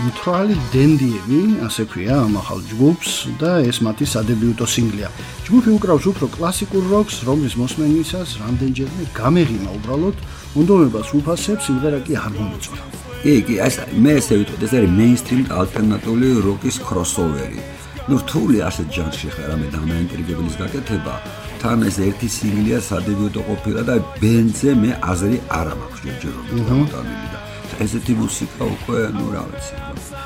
მთვალი 0.05 0.55
დენდიები, 0.73 1.39
ასე 1.67 1.83
ქვია 1.91 2.15
ამ 2.27 2.33
ახალ 2.41 2.59
ჯგუფს 2.71 3.11
და 3.39 3.51
ეს 3.69 3.79
მათი 3.87 4.05
სადებიუტო 4.13 4.65
სინგლია. 4.73 5.09
ჯგუფი 5.47 5.69
უკრავს 5.77 6.05
უფრო 6.11 6.25
კლასიკურ 6.35 6.83
როკს, 6.91 7.15
რომლის 7.29 7.55
მოსმენისას 7.61 8.29
რამდენჯერმე 8.43 9.03
გამეღიმა 9.21 9.69
უბრალოდ 9.79 10.17
უნდომებას 10.59 11.09
უფასებს, 11.23 11.63
სიმღერა 11.71 11.99
კი 12.03 12.13
არ 12.25 12.31
მომეწონა. 12.35 12.85
კი, 13.23 13.33
კი, 13.47 13.55
ეს 13.67 13.75
მე 14.03 14.11
ესე 14.19 14.33
ვიტყოდ, 14.43 14.61
ეს 14.67 14.73
არის 14.75 14.91
მეინსტრიმ 14.99 15.47
ალტერნატიული 15.61 16.27
როკის 16.47 16.77
კროსოვერი. 16.83 17.59
ნუ 18.11 18.15
რთული 18.21 18.57
ასეთ 18.59 18.87
ჟანრში 18.95 19.29
ხარ, 19.33 19.49
ამე 19.55 19.67
დამაინტრიგებლის 19.71 20.55
გაკეთება. 20.59 21.15
თან 21.61 21.79
ეს 21.89 21.97
ერთი 22.07 22.27
სინგლია 22.35 22.79
სადებიუტო 22.89 23.41
ყოფილა 23.49 23.81
და 23.89 23.95
ბენზე 24.21 24.71
მე 24.81 24.91
აზრი 25.11 25.37
არ 25.59 25.67
მაქვს 25.79 25.99
ჯერჯერობით 26.05 26.61
გამოტანილი 26.69 27.27
და 27.33 27.39
ესეთი 27.85 28.13
მუსიკა 28.21 28.63
უკვე 28.75 28.99
ნუ 29.17 29.25
რა 29.33 29.43
ვიცი 29.49 29.75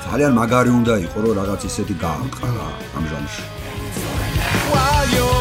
ძალიან 0.05 0.31
მაგარი 0.39 0.71
უნდა 0.79 0.93
იყოს 1.05 1.21
რომ 1.25 1.37
რაღაც 1.39 1.61
ისეთი 1.69 1.95
გააყარა 2.05 2.67
ამ 2.97 3.03
ჟანრში 3.11 3.43
While 4.71 5.09
your 5.17 5.37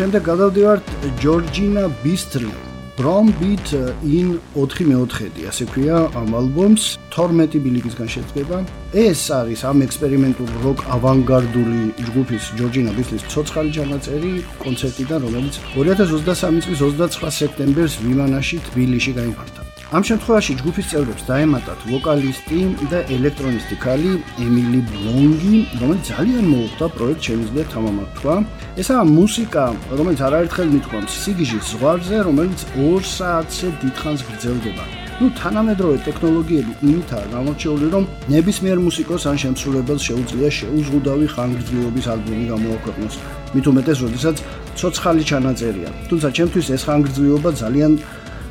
შემდეგ 0.00 0.22
გადავდივართ 0.30 0.84
ჯორჯინა 1.22 1.84
ბისტრი 2.04 2.52
Brown 2.96 3.32
Beat 3.40 3.72
in 4.04 4.38
4/4-დი, 4.54 5.48
ასე 5.48 5.64
ქვია 5.72 6.12
ამ 6.12 6.36
ალბომს 6.36 6.82
12 7.14 7.56
ბილიკისგან 7.64 8.08
შედგება. 8.14 8.58
ეს 8.92 9.22
არის 9.32 9.64
ამ 9.64 9.78
ექსპერიმენტულ 9.88 10.50
როკ 10.64 10.78
ავანგარდული 10.96 11.80
ჯგუფის 12.06 12.44
ჯორჯინა 12.60 12.92
ბისლის 12.92 13.26
ცოცხალი 13.32 13.70
ჩანაწერი 13.76 14.32
კონცერტიდან, 14.64 15.18
რომელიც 15.24 15.54
2023 15.74 16.60
წლის 16.68 16.78
29 16.84 17.32
სექტემბერს 17.40 17.94
ვიმანაში 18.04 18.56
თბილისში 18.68 19.12
გამართა. 19.18 19.71
ამ 19.92 20.04
შემთხვევაში 20.08 20.54
ჯგუფის 20.56 20.86
წევრებს 20.88 21.24
დაემატათ 21.28 21.80
ვოკალისტი 21.84 22.60
და 22.88 23.00
ელექტრონისტი 23.12 23.76
ქალი 23.82 24.12
ემილი 24.40 24.80
ბლონგი, 24.88 25.58
რომელიც 25.82 26.04
ძალიან 26.16 26.46
მოუხდა 26.48 26.86
პროექტ 26.96 27.20
შემიძლია 27.28 27.64
თამამართვა. 27.74 28.34
ესაა 28.80 29.04
მუსიკა, 29.18 29.64
რომელიც 29.98 30.20
არაერთხელ 30.28 30.68
მithქვამს 30.76 31.12
სიგიჟის 31.22 31.64
ზღვარზე, 31.76 32.16
რომელიც 32.24 32.60
2 32.72 33.04
საათზე 33.16 33.68
დიდხანს 33.84 34.20
გრძელდება. 34.32 34.84
ну 35.20 35.28
თანამედროვე 35.38 35.96
ტექნოლოგიები 36.08 36.72
იმითაა 36.88 37.26
გამორჩეული 37.34 37.86
რომ 37.94 38.04
ნებისმიერ 38.32 38.78
მუსიკოს 38.86 39.22
ან 39.30 39.36
შემსრულებელს 39.42 40.02
შეუძლია 40.08 40.50
შეუზღუდავი 40.58 41.26
ხანგრძლივობის 41.34 42.06
ალბომი 42.14 42.44
გამოაქვეყნოს 42.52 43.14
მით 43.54 43.64
უმეტეს 43.70 43.98
როდესაც 44.08 44.36
ცოცხალი 44.80 45.22
ჩანაწერია 45.30 45.88
თუმცა 46.10 46.28
ჩემთვის 46.36 46.66
ეს 46.74 46.82
ხანგრძლივობა 46.88 47.50
ძალიან 47.62 47.92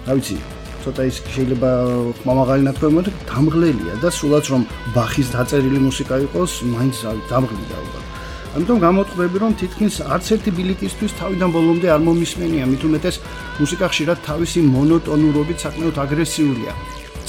რა 0.07 0.13
ვიცი 0.15 0.60
ცოტა 0.83 1.03
ის 1.09 1.17
შეიძლება 1.33 1.69
მომაღალი 2.27 2.63
ნათქვამად 2.67 3.07
დამღლელია 3.29 3.95
და 4.03 4.09
სულაც 4.17 4.45
რომ 4.53 4.63
ბახის 4.95 5.27
დაწერილი 5.35 5.79
მუსიკა 5.87 6.15
იყოს, 6.27 6.51
მაინც 6.73 6.95
დამღლიდა 7.31 7.75
ალბათ. 7.81 8.05
ამიტომ 8.51 8.77
გამოტყდები 8.85 9.37
რომ 9.41 9.51
თითქმის 9.61 9.95
არც 10.13 10.25
ერთი 10.35 10.51
ბილიკისთვის 10.57 11.11
თავიდან 11.19 11.49
ბოლომდე 11.55 11.87
არ 11.95 12.01
მომისმენია, 12.07 12.63
მით 12.71 12.81
უმეტეს 12.87 13.15
მუსიკა 13.61 13.85
ხშირად 13.91 14.17
თავისი 14.27 14.59
მონოტონურობით 14.75 15.57
საკმაოდ 15.63 15.95
აგრესიულია. 16.03 16.73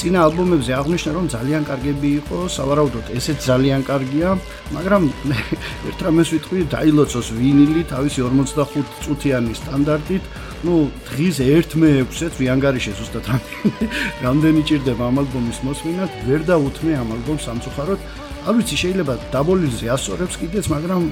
წინა 0.02 0.20
ალბომებზე 0.26 0.72
აღნიშნა 0.74 1.10
რომ 1.14 1.26
ძალიან 1.30 1.62
კარგები 1.62 2.08
იყო, 2.18 2.38
სავარაუდოდ 2.50 3.06
ესეც 3.14 3.38
ძალიან 3.46 3.82
კარგია, 3.86 4.34
მაგრამ 4.74 5.02
ერთ 5.88 5.98
რამეს 6.02 6.28
ვიტყვი, 6.34 6.60
დაილოცოს 6.74 7.28
ვინილი 7.38 7.82
თავისი 7.86 8.20
45 8.26 8.90
წუთიანი 9.06 9.54
სტანდარტით, 9.62 10.24
ну 10.66 10.90
დღის 11.06 11.36
1/6-ს 11.46 12.34
ვიანგარიშე 12.42 12.92
ზუსტად 12.98 13.30
რამდენი 14.26 14.62
ჭირდება 14.66 15.06
ამ 15.06 15.22
ალბომის 15.22 15.58
მოსმენად, 15.70 16.10
ვერ 16.26 16.40
დავუთმე 16.50 16.92
ამ 16.98 17.08
ალბომს 17.14 17.46
სამწუხაროდ. 17.46 18.00
არ 18.42 18.54
ვიცი 18.58 18.76
შეიძლება 18.82 19.14
დაბოლილზე 19.30 19.86
ასწორებს 19.94 20.34
კიდეც, 20.42 20.66
მაგრამ 20.74 21.02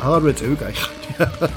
აღარ 0.00 0.22
ვეწევი 0.32 0.56
кайხად. 0.64 1.00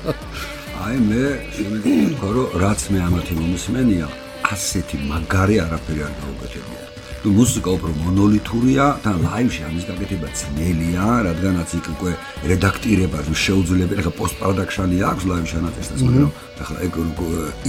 აი 0.83 0.97
მე 0.99 1.23
შემიძლია 1.55 2.31
რომ 2.35 2.59
რაც 2.59 2.81
მე 2.91 2.99
ამათი 3.07 3.33
მომისმენია, 3.39 4.07
ასეთი 4.53 4.95
მაგარი 5.09 5.55
არაფერი 5.65 6.01
არ 6.07 6.13
გაუკეთებია. 6.21 6.83
თუ 7.23 7.31
მუსიკა 7.39 7.69
უფრო 7.77 7.91
მონოლითურია 8.03 8.85
და 9.03 9.11
ლაივში 9.23 9.61
ამის 9.63 9.83
გაკეთება 9.89 10.27
ძნელია, 10.39 11.05
რადგანაც 11.27 11.69
იქ 11.79 11.85
უკვე 11.93 12.11
რედაქტირება 12.51 13.19
შეუძლებელი, 13.45 14.01
ხა 14.03 14.11
პოსტპროდაქშენი 14.19 14.97
აქვს 15.09 15.23
ლაივში 15.31 15.55
ანაწესდეს, 15.61 16.01
მაგრამ 16.03 16.31
ახლა 16.63 16.77
ეგ 16.87 16.93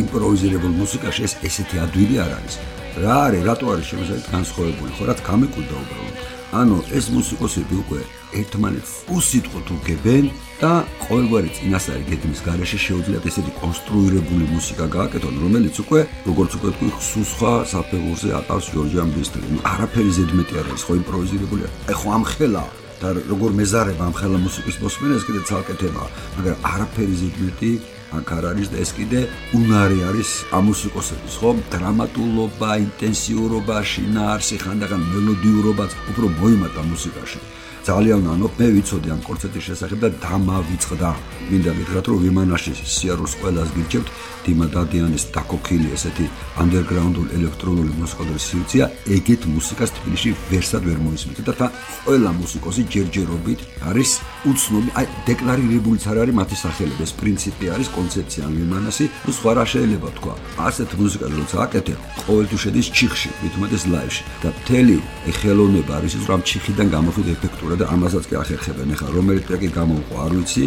იმპროვიზირებულ 0.03 0.73
მუსიკაში 0.83 1.21
ეს 1.27 1.33
ესეთი 1.47 1.77
ადვილი 1.87 2.17
არ 2.25 2.31
არის. 2.39 2.55
რა 2.99 3.15
არის, 3.27 3.43
რატო 3.47 3.67
არის 3.75 3.87
შემოსავალი 3.91 4.25
განსხვავებული, 4.35 4.91
ხო, 4.99 5.03
რაც 5.11 5.19
გამეკუდა 5.29 5.75
უბრალოდ. 5.83 6.17
ანუ 6.55 6.77
ეს 6.95 7.07
მუსიკოსები 7.11 7.75
უკვე 7.83 8.01
ერთმანეთს 8.39 8.93
უსიტყვოდ 9.11 9.71
უგებენ 9.75 10.27
და 10.61 10.71
ყოველგვარი 11.03 11.51
წინასწარი 11.57 12.05
გეგმის 12.11 12.41
გარეშე 12.47 12.79
შეუძლიათ 12.85 13.27
ესეთი 13.31 13.53
კონსტრუირებული 13.59 14.45
მუსიკა 14.55 14.87
გააკეთონ, 14.95 15.35
რომელიც 15.45 15.75
უკვე 15.83 16.01
როგორც 16.31 16.53
უკვე 16.59 16.71
თქვი, 16.79 16.89
სუსხა 17.11 17.53
საფეხურზე 17.73 18.29
ატავს 18.39 18.67
ჯორჯიან 18.71 19.09
ბისტრი. 19.19 19.43
არაფერი 19.75 20.11
ზედმეტი 20.15 20.55
არ 20.61 20.67
არის, 20.71 20.83
ხო 20.87 20.93
იმპროვიზირებულია. 21.03 21.69
აი 21.91 21.95
ხო 21.99 22.09
ამხელა 22.19 22.65
და 23.03 23.09
როგორ 23.35 23.51
მეზარება 23.59 24.03
ამხელა 24.15 24.39
მუსიკის 24.47 24.77
მოსმენა 24.79 25.15
ეს 25.19 25.25
კიდე 25.27 25.41
ცალკე 25.51 25.75
თემაა, 25.83 26.09
მაგრამ 26.39 26.57
არაფერი 26.71 27.15
ზედმეტი 27.23 27.71
აქ 28.19 28.29
არ 28.37 28.45
არის 28.53 28.69
და 28.73 28.77
ეს 28.85 28.91
კიდე 28.99 29.21
უნარი 29.59 29.99
არის 30.11 30.31
ამ 30.57 30.65
მუსიკოსების, 30.71 31.35
ხო? 31.41 31.51
დრამატულობა, 31.75 32.71
ინტენსიურობა, 32.87 33.77
შინაარსი, 33.93 34.57
ხანდახან 34.65 35.03
მელოდიურობაც 35.13 35.91
უფრო 36.15 36.27
მოიმატა 36.39 36.83
მუსიკაში. 36.93 37.41
ძალიან 37.85 38.25
ანუ 38.33 38.47
მე 38.59 38.67
ვიცოდი 38.75 39.09
ამ 39.13 39.21
კონცერტის 39.29 39.65
შესახებ 39.69 39.99
და 40.05 40.09
დამავიწყდა. 40.25 41.11
მინდა 41.51 41.73
გითხრათ 41.79 42.07
რომ 42.09 42.19
ვიმანაში 42.25 42.73
სიარულს 42.81 43.35
ყველას 43.41 43.69
გიჩებთ 43.77 44.09
დიმა 44.45 44.67
დადიანის 44.75 45.25
დაკოქილი 45.37 45.89
ესეთი 45.97 46.27
ანდერგრაუნდული 46.63 47.31
ელექტრონული 47.39 47.93
მუსიკალური 48.01 48.41
სიუცია 48.49 48.85
ეგეთ 49.17 49.43
მუსიკას 49.57 49.91
თბილისში 49.97 50.31
ვერსად 50.53 50.83
ვერ 50.89 50.99
მოისმენთ. 51.05 51.39
და 51.45 51.53
თა 51.61 51.67
ყველა 52.05 52.31
მუსიკოსი 52.41 52.83
ჯერჯერობით 52.95 53.61
არის 53.89 54.11
უცნობი 54.51 54.91
აი 55.01 55.07
დეკლარირებულიც 55.29 56.05
არ 56.11 56.17
არის 56.25 56.35
მათი 56.41 56.57
სახელები. 56.65 57.03
ეს 57.05 57.13
პრინციპი 57.21 57.65
არის 57.75 57.89
კონცეფცია 57.97 58.45
ვიმანასი 58.57 59.05
ნუ 59.25 59.31
სხვა 59.39 59.53
რა 59.57 59.65
შეიძლება 59.73 60.09
თქვა. 60.17 60.35
ასეთ 60.69 60.91
მუსიკას 61.01 61.33
როცა 61.41 61.57
აკეთებ 61.65 61.99
ყოველთვის 62.25 62.61
შედის 62.65 62.87
ჩიხში 62.97 63.29
მithumetes 63.45 63.83
ლაივში 63.93 64.23
და 64.43 64.49
მთელი 64.57 64.97
ეხელონება 65.31 65.93
არის 65.99 66.13
ის 66.19 66.25
რომ 66.31 66.41
ჩიხიდან 66.49 66.89
გამოხდეთ 66.95 67.29
ეფექტურად 67.37 67.74
და 67.81 67.85
ამასაც 67.95 68.25
კი 68.31 68.35
ახერხებენ. 68.43 68.89
ახლა 68.95 69.09
რომელი 69.19 69.41
ტრეკი 69.47 69.69
გამოუყო 69.79 70.15
არ 70.25 70.33
ვიცი 70.37 70.67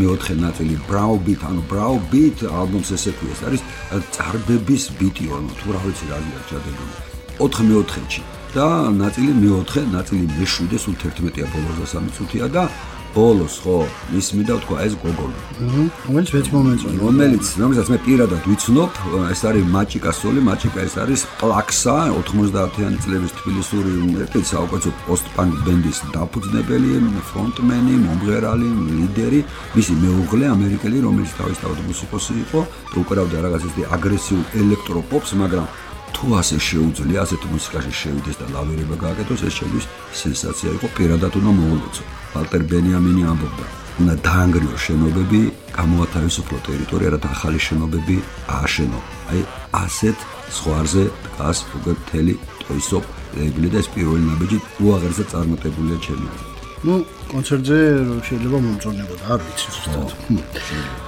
მეოთხე 0.00 0.34
ნაწილი 0.44 0.74
brow 0.88 1.12
beat 1.24 1.40
ანუ 1.48 1.60
brow 1.70 1.94
beat 2.10 2.38
ალბომს 2.60 2.88
ესე 2.96 3.10
ქვია 3.18 3.34
არის 3.48 3.62
წარბების 4.14 4.84
ბიტი 4.98 5.24
ანუ 5.36 5.50
თუ 5.58 5.66
რა 5.74 5.80
ვიცი 5.86 6.04
რა 6.10 6.16
არის 6.18 6.44
ჩადებული. 6.50 6.94
4 7.38 7.68
მეოთხეში 7.68 8.22
და 8.56 8.66
ნაწილი 8.96 9.32
მეოთხე 9.44 9.80
ნაწილი 9.92 10.24
მე7 10.40 10.78
სულ 10.84 10.94
11-ია 11.02 11.46
ბოლოს 11.52 11.76
და 11.80 11.86
3 11.92 12.14
წუთია 12.16 12.46
და 12.48 12.64
ბოლოს 13.16 13.54
ხო? 13.64 13.78
ის 14.18 14.26
მინდა 14.36 14.54
თქვა 14.62 14.76
ეს 14.86 14.94
გოგოლი 15.00 15.38
რომელიც 16.06 16.30
მეც 16.36 16.46
მომეწონა. 16.52 16.96
რომელიც 17.00 17.44
რომელსაც 17.62 17.86
მე 17.92 17.98
პირადად 18.06 18.42
ვიცნობ 18.50 18.90
ეს 19.32 19.40
არის 19.48 19.64
მაჭიკა 19.76 20.10
სოლი 20.20 20.40
მაჭიკა 20.48 20.80
ეს 20.86 20.94
არის 21.02 21.20
პლაქსა 21.40 21.96
90-იანი 22.28 22.98
წლების 23.04 23.32
თბილისური 23.38 23.92
ერთი 24.20 24.40
საუკეთესო 24.52 24.90
პოსტ-პანკ 25.06 25.52
ბენდის 25.64 25.98
დაფუძნებელი 26.12 26.90
ფრონტმენი 27.30 27.94
მომღერალი 28.06 28.68
ლიდერი. 29.00 29.40
მისი 29.76 29.92
მეუღლე 30.04 30.46
ამერიკელი 30.56 30.98
რომელიც 31.06 31.30
თავისთავად 31.40 31.78
მუსიკოსი 31.88 32.34
იყო. 32.44 32.60
და 32.92 32.96
უკრავდა 33.02 33.36
რაღაც 33.44 33.62
ისეთი 33.68 33.82
აგრესიულ 33.96 34.42
ელექტროპოპს 34.62 35.30
მაგრამ 35.40 35.66
თუ 36.16 36.26
ასე 36.40 36.56
შეუძლია 36.68 37.18
ასეთ 37.24 37.42
მუსიკაში 37.52 37.92
შევიდეს 38.00 38.36
და 38.40 38.46
ლავერება 38.54 38.96
გააკეთოს 39.04 39.42
ეს 39.48 39.54
შეგვის 39.58 39.88
სენსაცია 40.20 40.70
იყო 40.76 40.88
პირადად 40.96 41.32
უნდა 41.40 41.52
მოულოცო. 41.60 42.02
ვალტერ 42.32 42.62
ბენიამინი 42.72 43.22
ამბობდა 43.32 43.66
უნდა 44.00 44.14
დაანგრიო 44.26 44.76
შენობები 44.86 45.40
გამოათავისუფლო 45.76 46.58
ტერიტორია 46.68 47.10
და 47.20 47.28
ახალი 47.36 47.60
შენობები 47.68 48.16
ააშენო. 48.56 49.00
აი 49.30 49.40
ასეთ 49.84 50.18
სხვარზე 50.56 51.04
დგას 51.24 51.58
უკვე 51.76 51.92
მთელი 52.00 52.34
ტოისოპ 52.64 53.04
ლეიბლი 53.36 53.68
და 53.72 53.78
ეს 53.82 53.88
პირველი 53.94 54.24
ნაბიჯი 54.30 54.58
უაღრესად 54.84 55.26
წარმატებულია 55.32 55.98
ჩემი 56.06 56.28
ну 56.86 56.94
კონცერტზე 57.32 57.78
შეიძლება 58.28 58.58
მომწონებოდა 58.66 59.24
არ 59.34 59.40
ვიცი 59.46 59.68
ზუსტად 59.74 61.05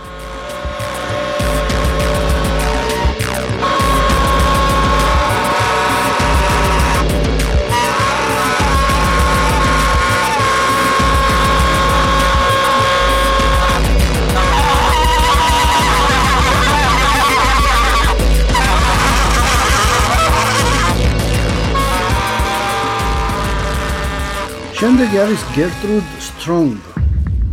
Hundejaris 24.98 25.44
Gertrud 25.54 26.02
Strong, 26.18 26.80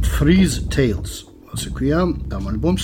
Freeze 0.01 0.67
Tales. 0.67 1.34
ასე 1.55 1.69
ქვია 1.75 1.99
ამ 2.37 2.43
ალბომს. 2.51 2.83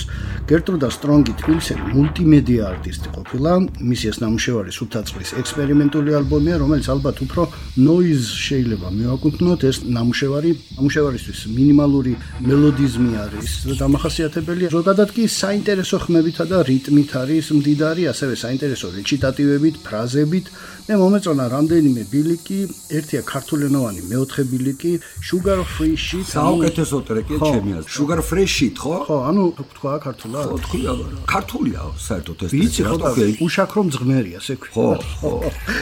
გერტრუდა 0.50 0.88
სტრონგი 0.96 1.32
თბილისელი 1.40 1.82
მულტიმედია 1.96 2.62
არტისტი 2.72 3.08
ყოფილა. 3.16 3.52
მისი 3.90 4.04
ეს 4.10 4.16
ნამუშევარი 4.24 4.70
სულთაწყლის 4.78 5.30
ექსპერიმენტული 5.42 6.10
ალბომია 6.20 6.56
რომელიც 6.62 6.86
ალბათ 6.94 7.16
უფრო 7.24 7.42
noise 7.76 8.26
შეიძლება 8.48 8.88
მივაკუთვნოთ. 8.98 9.60
ეს 9.70 9.76
ნამუშევარი 9.96 10.50
ნამუშევარისთვის 10.76 11.40
მინიმალური 11.56 12.12
მელოდიზმი 12.48 13.12
არის 13.24 13.48
დამახასიათებელი. 13.82 14.64
ზოგადად 14.76 15.08
კი 15.16 15.24
საინტერესო 15.28 15.96
ხმებითა 16.04 16.44
და 16.50 16.58
რიტმით 16.70 17.10
არის 17.22 17.46
მდიდარი 17.58 18.02
ასევე 18.12 18.34
საინტერესო 18.44 18.86
რეჩიტატივებით 18.98 19.74
ფრაზებით. 19.86 20.46
მე 20.82 20.94
მომეწონა 20.98 21.44
რამდენიმე 21.46 22.02
ბილიკი, 22.10 22.60
ერთია 22.98 23.22
ქართულენოვანი, 23.22 24.00
მეოთხე 24.10 24.42
ბილიკი, 24.50 24.92
Sugar 25.22 25.60
Free 25.74 25.96
Shit. 26.06 26.26
საუკეთესო 26.26 26.98
ტრეკია 27.06 27.38
ჩემი 27.38 27.70
აზრით. 27.78 27.94
Sugar 27.96 28.20
Free 28.28 28.48
shit, 28.62 28.78
ხო? 28.78 28.94
ხო, 29.06 29.16
ანუ 29.28 29.42
თქვა 29.58 29.92
ქართულად. 30.06 30.44
ხო, 30.46 30.56
თქვია, 30.66 30.92
ქართულია 31.26 31.82
საერთოდ 31.98 32.38
ეს. 32.46 32.50
ვიცი, 32.54 32.82
ხო, 32.86 32.96
უშაქ 33.42 33.70
რომ 33.74 33.86
ძღმერია, 33.94 34.38
ესე 34.38 34.54
ქვია. 34.62 34.72
ხო, 34.72 34.86
ხო. 35.18 35.32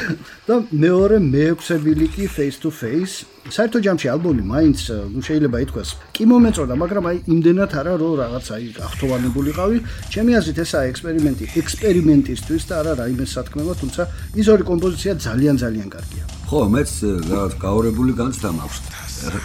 და 0.48 0.54
მეორე 0.72 1.16
მეექვსე 1.30 1.76
ბილიკი 1.84 2.24
face 2.26 2.58
to 2.62 2.70
face 2.72 3.28
საერთო 3.50 3.80
ჯამში 3.84 4.08
ალბომი 4.12 4.42
მაინც 4.46 4.78
შეიძლება 5.26 5.58
ითქვას 5.64 5.90
კი 6.14 6.26
მომეწოდა 6.28 6.74
მაგრამ 6.82 7.08
აი 7.10 7.16
იმდენად 7.34 7.72
არა 7.80 7.94
რომ 8.02 8.12
რაღაც 8.20 8.46
აი 8.56 8.66
გახთოვანებულიყავი 8.78 9.78
ჩემი 10.12 10.36
აზრით 10.40 10.60
ესაა 10.64 10.90
ექსპერიმენტი 10.92 11.44
ექსპერიმენტისთვის 11.62 12.68
და 12.68 12.74
არა 12.82 12.92
რაიმე 13.00 13.26
სათქმელო 13.32 13.78
თუმცა 13.80 14.02
ის 14.42 14.46
ორი 14.52 14.68
კომპოზიცია 14.70 15.16
ძალიან 15.24 15.56
ძალიან 15.64 15.88
კარგია 15.96 16.39
ხო 16.50 16.60
მეც 16.66 16.90
რაღაც 17.30 17.52
გაორებული 17.62 18.12
განცდა 18.18 18.50
მაქვს. 18.58 18.78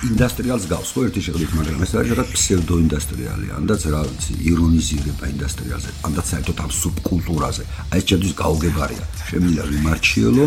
ინდუსტრიალს 0.09 0.65
გავს 0.73 0.89
ხო 0.95 1.01
ერთი 1.05 1.21
შეხედვით 1.25 1.51
მაგრამ 1.57 1.83
ეს 1.85 1.91
არის 2.01 2.11
რაღაც 2.17 2.29
ფსევდო 2.33 2.75
ინდუსტრიალი 2.81 3.47
ანდაც 3.59 3.81
რა 3.93 4.01
ვიცი 4.09 4.33
ირონიზირება 4.49 5.25
ინდუსტრიალზე 5.35 5.89
ანდაც 6.09 6.25
საერთოდ 6.33 6.57
ამ 6.65 6.71
სუბკულტურაზე. 6.81 7.63
აი 7.93 7.99
ეს 8.01 8.05
ჩემთვის 8.09 8.33
გაუგებარია. 8.41 9.05
შემიძლია 9.29 9.63
ვიმარჩიელო 9.69 10.45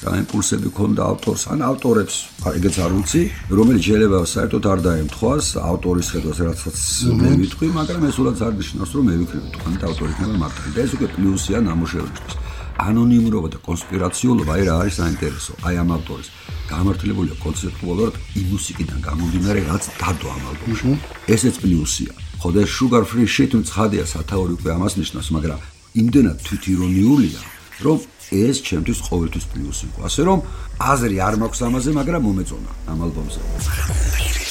რა 0.00 0.12
იმპულსები 0.24 0.68
ქონდა 0.74 1.02
ავტორს. 1.12 1.42
ან 1.52 1.60
ავტორებს 1.70 2.14
ეგეც 2.58 2.76
არ 2.84 2.92
ვიცი 2.96 3.22
რომელიც 3.54 3.82
შეიძლება 3.86 4.18
საერთოდ 4.34 4.64
არ 4.72 4.78
დაემთხვას 4.88 5.46
ავტორის 5.70 6.06
ხედვას 6.10 6.38
რასაც 6.48 6.78
მე 7.20 7.30
ვიტყვი 7.38 7.68
მაგრამ 7.78 8.02
ეს 8.10 8.16
ულაც 8.18 8.38
არ 8.46 8.52
ნიშნავს 8.58 8.90
რომ 8.96 9.04
მე 9.06 9.14
ვიქნები 9.20 9.48
თქვენ 9.60 9.74
და 9.78 9.84
ავტორი 9.92 10.10
იქნება 10.14 10.36
მართალი 10.42 10.70
და 10.74 10.80
ეს 10.86 10.92
უკვე 10.96 11.06
პლუსია 11.14 11.58
ნამუშევრისთვის 11.68 12.39
ანონიმურობა 12.88 13.48
და 13.54 13.58
კონსპირაციულობა 13.68 14.52
აი 14.56 14.62
რა 14.68 14.74
არის 14.82 14.94
საინტერესო 15.00 15.52
აი 15.66 15.74
ამ 15.82 15.90
ავტორის 15.96 16.28
გამართლებულია 16.72 17.36
კონცეპტუალურად 17.44 18.14
იმ 18.40 18.46
მუსიკიდან 18.54 18.98
გამომდინარე 19.08 19.60
რაც 19.70 19.82
დადო 20.00 20.26
ამ 20.36 20.42
ალბომში 20.52 20.94
ესეც 21.34 21.54
პლუსია 21.64 22.12
ხო 22.40 22.48
და 22.56 22.62
sugar 22.76 23.04
free 23.10 23.28
shit 23.34 23.52
උც 23.58 23.68
ხადია 23.76 24.04
სათაური 24.12 24.52
უკვე 24.58 24.70
ამას 24.76 24.94
ნიშნავს 25.00 25.28
მაგრამ 25.36 25.60
იმდენად 26.00 26.38
თვითირონიულია 26.46 27.40
რომ 27.84 27.98
ეს 28.30 28.62
ჩემთვის 28.62 28.98
ყოველთვის 29.08 29.44
პლუსი 29.50 29.84
იყო. 29.90 30.00
ასე 30.06 30.22
რომ 30.28 30.38
აზრი 30.78 31.16
არ 31.26 31.34
მაქვს 31.42 31.60
ამაზე, 31.66 31.90
მაგრამ 31.98 32.22
მომეწონა 32.26 32.70
ამ 32.90 32.98
ალბომზე. 33.06 34.49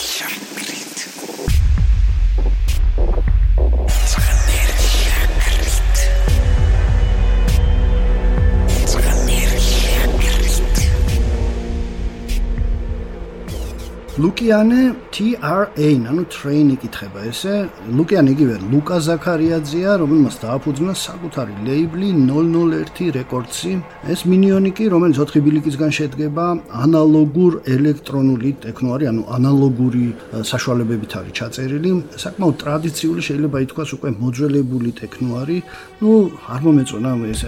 ლუკიანე 14.19 14.79
TRA, 15.15 15.63
ანუ 16.11 16.23
train 16.27 16.73
იკითხება 16.75 17.21
ესე. 17.31 17.69
ლუკიანი 17.87 18.33
იგივე 18.35 18.55
ლუკა 18.71 18.97
ზაქარიაძეა, 19.07 19.91
რომელმაც 20.01 20.35
დააფუძნა 20.43 20.93
საკუთარი 21.07 21.53
ლეიბლი 21.63 22.09
001 22.27 23.15
Records-ი. 23.15 23.71
ეს 24.11 24.19
მინიონი 24.27 24.71
კი, 24.75 24.85
რომელიც 24.91 25.15
4 25.23 25.39
ბილიკისგან 25.39 25.91
შედგება, 25.99 26.45
ანალოგურ 26.83 27.53
ელექტრონული 27.75 28.51
ტექნო 28.65 28.87
არის, 28.95 29.07
ანუ 29.11 29.21
ანალოგური 29.37 30.05
საშუალებებით 30.51 31.11
არის 31.19 31.33
ჩაწერილი. 31.39 31.91
საკმაოდ 32.23 32.55
ტრადიციული 32.63 33.21
შეიძლება 33.23 33.57
ითქვას 33.65 33.89
უკვე 33.95 34.09
მოძველებული 34.19 34.89
ტექნო 34.99 35.29
არის. 35.41 35.61
ну, 36.01 36.31
არ 36.53 36.59
მომეწონა 36.65 37.09
ეს 37.31 37.41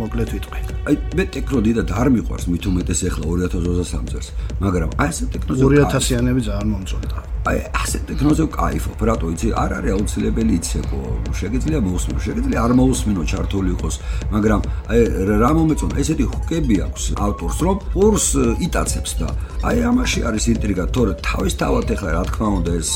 მოკლედ 0.00 0.28
ვიტყვი. 0.34 0.60
აი, 0.88 0.94
მე 1.16 1.24
ტექნო 1.34 1.58
დიდად 1.66 1.88
არ 2.00 2.08
მიყვარს, 2.14 2.44
მით 2.52 2.64
უმეტეს 2.68 3.00
ახლა 3.08 3.24
2023 3.32 4.06
წელს, 4.12 4.28
მაგრამ 4.64 4.90
აი 5.00 5.08
ეს 5.08 5.18
ტექნოზე 5.32 5.60
2000 5.68 6.17
ქრისტიანები 6.18 6.40
ძალიან 6.42 6.68
მომწონდა. 6.74 7.18
აი 7.48 7.58
ასე 7.80 7.98
ტექნოზე 8.08 8.44
кайფობ, 8.52 8.98
რატო 9.08 9.26
იცი, 9.32 9.48
არ 9.62 9.70
არის 9.78 9.92
აუცილებელიც 9.94 10.66
ეგო. 10.82 11.00
შეიძლება 11.38 11.80
მოусმინო, 11.86 12.18
შეიძლება 12.26 12.56
არ 12.66 12.72
მოусმინო 12.78 13.22
ჩართული 13.30 13.68
იყოს, 13.78 13.94
მაგრამ 14.34 14.60
აი 14.90 14.98
რა 15.42 15.50
მომეწონა, 15.56 15.94
ესეთი 16.02 16.24
ჰუკები 16.28 16.76
აქვს 16.86 17.02
ავტორს, 17.26 17.58
რომ 17.64 17.76
ორს 18.04 18.26
იტაცებს 18.66 19.12
და 19.22 19.28
აი 19.68 19.78
ამაში 19.90 20.20
არის 20.28 20.44
ინტრიგა, 20.52 20.84
თორე 20.92 21.12
თავისთავად 21.24 21.86
ეხლა 21.94 22.10
რა 22.18 22.22
თქმა 22.28 22.48
უნდა 22.58 22.72
ეს 22.82 22.90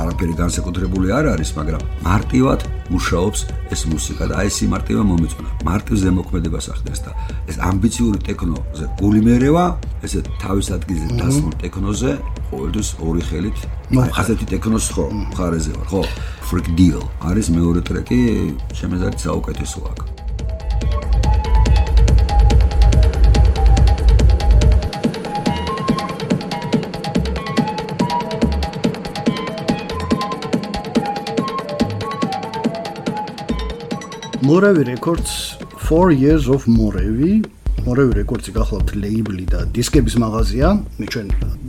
არაფერი 0.00 0.34
განსაკუთრებული 0.42 1.08
არ 1.18 1.24
არის, 1.34 1.50
მაგრამ 1.58 1.82
მარტივად 2.08 2.60
მუშაობს 2.88 3.40
ეს 3.74 3.80
მუსიკა 3.92 4.24
და 4.30 4.34
აი 4.40 4.48
სიმარტივე 4.48 5.02
მომეწონა. 5.10 5.50
მარტივ 5.68 5.94
ზემოქმედებას 6.00 6.66
ახდენს 6.72 7.00
და 7.04 7.10
ეს 7.50 7.56
ამბიციური 7.60 8.18
ტექნოზე 8.24 8.84
გულიმერევა, 9.02 9.64
ესე 10.06 10.20
თავის 10.40 10.66
ადგილზე 10.72 11.06
დასმულ 11.20 11.52
ტექნოზე 11.60 12.10
ყოველთვის 12.48 12.88
ორი 13.04 13.22
ხელით 13.28 13.58
ასეთი 14.20 14.44
ტექნოს 14.52 14.86
ხო 14.94 15.04
მხარეზე 15.12 15.72
ვარ. 15.76 15.86
ხო 15.92 16.02
freak 16.48 16.68
deal 16.78 17.02
არის 17.20 17.46
მეორე 17.52 17.80
ტრეკი 17.88 18.20
შემეზარით 18.78 19.20
საუკეთესო 19.26 19.80
აქ. 19.92 19.98
Moravi 34.48 34.82
Records 34.88 35.32
4 35.76 36.10
years 36.24 36.48
of 36.48 36.64
Moravi 36.64 37.44
მორევი 37.86 38.12
რეკორდსი 38.20 38.52
გახლავთ 38.58 38.88
ლეიბლი 39.02 39.44
და 39.52 39.60
დისკების 39.74 40.14
მაღაზია. 40.22 40.68
ჩვენ 40.98 41.26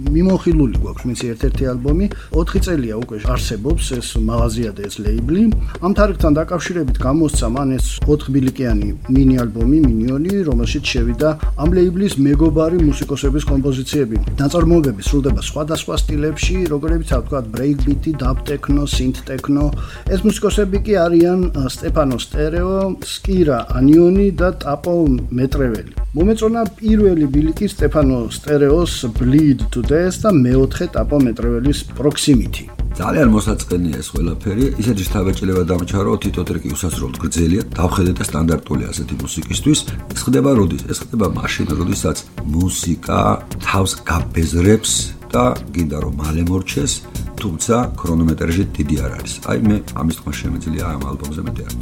მიმოხილული 0.09 0.75
გვაქვს 0.83 1.05
მისი 1.09 1.25
ერთ-ერთი 1.33 1.63
ალბომი. 1.73 2.05
4 2.33 2.61
წელია 2.65 2.95
უკვე 3.03 3.17
არსებობს 3.33 3.85
ეს 3.99 4.07
მაღაზია 4.29 4.71
და 4.77 4.81
ეს 4.89 4.95
ლეიბლი. 5.05 5.43
ამ 5.85 5.91
თარიღთან 5.97 6.31
დაკავშირებით 6.39 6.97
გამოსცა 7.05 7.47
მან 7.55 7.69
ეს 7.77 7.85
4 8.07 8.31
ბილიკიანი 8.35 8.89
მინი 9.15 9.35
ალბომი 9.43 9.77
მინიონი, 9.89 10.33
რომელშიც 10.49 10.83
შევიდა 10.91 11.29
ამ 11.61 11.69
ლეიბლის 11.77 12.13
მეგობარი 12.25 12.77
მუსიკოსების 12.89 13.43
კომპოზიციები. 13.51 14.15
ნაწარმოებები 14.41 15.01
სრულდება 15.03 15.41
სხვადასხვა 15.49 15.95
სტილებში, 16.03 16.57
როგორებიც 16.73 17.09
თქვა 17.09 17.39
ბრეიკბიტი, 17.53 18.11
დაბ 18.21 18.37
ტექნო, 18.49 18.83
სინთ 18.95 19.15
ტექნო. 19.29 19.65
ეს 20.13 20.19
მუსიკოსები 20.27 20.77
კი 20.85 20.93
არიან 21.05 21.39
სტეფანო 21.75 22.17
სტერეო, 22.25 22.75
სკირა 23.13 23.57
ანიონი 23.79 24.27
და 24.39 24.49
ტაპო 24.63 24.95
მეტრეველი. 25.35 25.98
მომეწონა 26.17 26.62
პირველი 26.79 27.25
ბილიკი 27.33 27.67
სტეფანო 27.69 28.19
სტერეოს 28.33 28.93
bleed 29.17 29.62
to 29.73 29.85
death 29.85 30.17
და 30.23 30.33
მეოთხე 30.33 30.85
ტაპო 30.95 31.17
მეტრეველის 31.25 31.79
proximity. 31.97 32.65
ძალიან 32.99 33.29
მოსაწყენია 33.31 33.95
ეს 34.01 34.07
ყველაფერი. 34.13 34.65
ისეთი 34.81 35.03
შთაბეჭდილება 35.07 35.63
დამჭა 35.71 35.99
რომ 36.03 36.17
თითო 36.23 36.41
ტრეკი 36.49 36.69
უსასრულოდ 36.75 37.15
გრძელია 37.23 37.62
დავხედე 37.79 38.12
და 38.19 38.23
სტანდარტული 38.29 38.83
ასეთი 38.91 39.15
მუსიკისთვის. 39.23 39.79
ეს 40.13 40.21
ხდება 40.25 40.51
როდის? 40.59 40.83
ეს 40.91 40.97
ხდება 41.03 41.27
მაშინ 41.39 41.67
როდესაც 41.79 42.17
მუსიკა 42.55 43.21
თავს 43.63 43.91
გაბეზრებს 44.09 44.91
და 45.33 45.45
გინდა 45.73 45.97
რომ 46.03 46.13
მალე 46.21 46.43
მორჩეს 46.49 46.93
თუმცა 47.39 47.75
ქრონომეტრაჟი 47.99 48.63
დიდი 48.75 48.95
არ 49.05 49.12
არის. 49.17 49.33
აი 49.49 49.57
მე 49.67 49.77
ამის 49.99 50.15
თქმა 50.19 50.31
შემეძლია 50.41 50.85
ამ 50.95 51.01
ალბომზე 51.12 51.41
მეტი 51.47 51.62
არ 51.67 51.73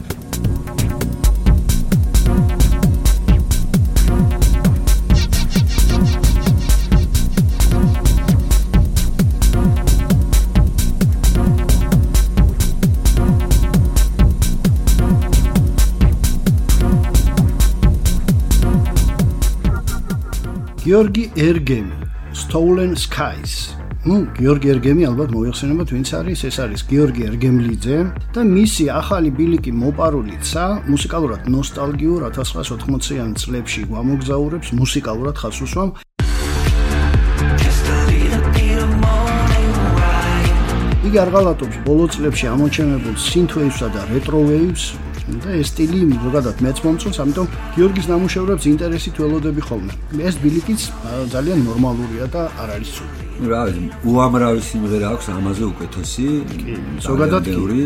გიორგი 20.87 21.23
ერგემი 21.35 21.95
Stolen 22.31 22.95
Skies. 22.95 23.75
ну 24.07 24.23
გიორგი 24.39 24.67
ერგემი 24.73 25.03
ალბათ 25.09 25.33
მოიხსენებათ 25.35 25.89
ვინც 25.91 26.09
არის 26.15 26.39
ეს 26.47 26.57
არის 26.63 26.81
გიორგი 26.87 27.23
ერგემლიძე 27.29 27.97
და 28.31 28.41
მისი 28.47 28.85
ახალი 28.95 29.29
ბილიკი 29.35 29.71
მოპარულიცა 29.83 30.63
მუსიკალურად 30.87 31.41
ნოსტალგიურ 31.51 32.19
1980-იან 32.31 33.35
წლებში 33.35 33.81
გამოგზაურებს 33.91 34.67
მუსიკალურად 34.79 35.35
ხასუსვამ. 35.43 35.89
იგი 41.07 41.17
არღალატობს 41.25 41.75
ბოლო 41.83 42.05
წლებში 42.15 42.45
ამოჩენებულ 42.55 43.15
synthwave-სა 43.27 43.87
და 43.91 44.01
retro 44.07 44.39
waves 44.47 44.95
და 45.43 45.49
ეს 45.59 45.71
სტილი 45.73 45.99
ზოგადად 46.23 46.57
მეც 46.63 46.77
მომწონს, 46.85 47.19
ამიტომ 47.23 47.47
გიორგის 47.75 48.07
ნამუშევრებს 48.11 48.63
ინტერესით 48.73 49.15
ველოდები 49.21 49.61
ხოლმე. 49.67 49.93
ეს 50.23 50.35
ბილიკიც 50.43 50.81
ძალიან 51.33 51.59
ნორმალურია 51.67 52.25
და 52.31 52.41
არ 52.61 52.69
არის 52.79 52.91
ცუდი. 52.95 53.23
რა 53.37 53.61
უამრავი 54.01 54.61
სიმღერა 54.65 55.07
აქვს 55.13 55.27
ამაზე 55.29 55.63
უკეთესი 55.69 56.25
ზოგადად 57.05 57.43
გიორგი 57.45 57.83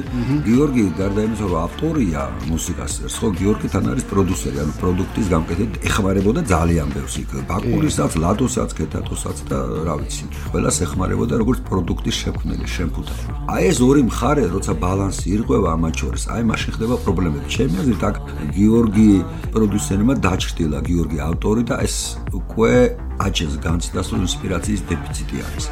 გიორგი 0.47 0.83
გარდა 0.95 1.21
იმისა 1.27 1.45
რომ 1.51 1.59
ავტორია 1.67 2.21
მუსიკას. 2.47 2.91
ხო 3.19 3.27
გიორგი 3.35 3.67
თან 3.73 3.85
არის 3.91 4.05
პროდიუსერი 4.11 4.57
ანუ 4.63 4.73
პროდუქტის 4.79 5.27
გამკეთებთ 5.33 5.75
ეხმარებოდა 5.91 6.41
ძალიან 6.53 6.87
ბევრს 6.95 7.15
იქ. 7.23 7.31
ბაკურისაც 7.51 8.11
ლადოსაც 8.23 8.69
კეთატოსაც 8.79 9.37
და 9.51 9.59
რა 9.87 9.95
ვიცი 9.99 10.25
ყველას 10.55 10.77
ეხმარებოდა 10.87 11.33
როგორც 11.41 11.59
პროდუქტის 11.67 12.15
შექმნელი 12.23 12.67
შემფუთა 12.75 13.13
აი 13.51 13.63
ეს 13.71 13.79
ორი 13.83 14.01
მხარე 14.07 14.43
როცა 14.55 14.73
ბალანსი 14.83 15.25
ირღვევა 15.35 15.69
ამათ 15.75 15.93
შორის 16.01 16.23
აი 16.35 16.43
მაშინ 16.51 16.71
ხდება 16.75 16.95
პრობლემები 17.31 17.51
ჩემი 17.51 17.75
აზრით 17.81 18.03
აქ 18.07 18.15
გიორგი 18.55 19.09
პროდიუსერმა 19.53 20.13
დაჭრილა 20.25 20.79
გიორგი 20.87 21.17
ავტორი 21.23 21.63
და 21.69 21.75
ეს 21.85 21.95
უკვე 22.35 22.73
აჩენს 23.25 23.55
განცდას 23.63 24.07
რომ 24.11 24.21
ინსპირაციის 24.27 24.81
დეფიციტი 24.89 25.37
არის. 25.47 25.65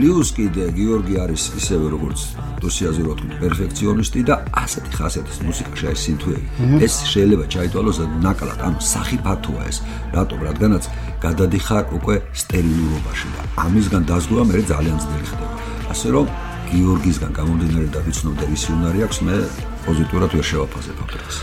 ლიუს 0.00 0.28
კიდე 0.36 0.64
გიორგი 0.76 1.14
არის 1.24 1.42
ისევე 1.60 1.86
როგორც 1.94 2.20
დოსიაზე 2.60 3.00
რო 3.04 3.14
თქვი 3.18 3.28
პერფექციონისტი 3.40 4.20
და 4.28 4.34
ასეთი 4.62 4.90
ხასიათის 4.96 5.38
მუსიკაში 5.48 5.84
არის 5.90 6.00
სინთუები. 6.04 6.46
ეს 6.84 6.94
შეიძლება 7.12 7.44
ჩაითვალოს 7.52 7.98
ნაკლად, 8.24 8.58
ანუ 8.66 8.78
სახიფათოა 8.80 9.62
ეს. 9.70 9.78
რატომ? 10.16 10.38
რადგანაც 10.48 10.84
გადადიხარ 11.24 11.84
უკვე 11.96 12.14
სტერილურობაში 12.40 13.28
და 13.34 13.40
ამისგან 13.64 14.02
დაზგვა 14.10 14.42
მე 14.50 14.58
ძალიან 14.72 14.96
ძნელი 15.02 15.26
ხდება. 15.30 15.54
ასე 15.92 16.08
რომ 16.14 16.26
გიორგისგან 16.70 17.32
გამომდინარე 17.38 17.88
და 17.94 18.00
ვიცნობ 18.06 18.34
და 18.40 18.46
ის 18.54 18.62
უნარი 18.70 19.00
აქვს 19.06 19.18
მე 19.26 19.36
პოზიტიურად 19.86 20.36
ვერ 20.36 20.46
შევაფასებ 20.52 21.02
ამას. 21.06 21.42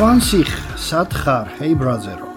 სვანსიხ 0.00 0.50
სათხარ 0.80 1.48
ჰეი 1.58 1.74
ბრაზერო 1.76 2.28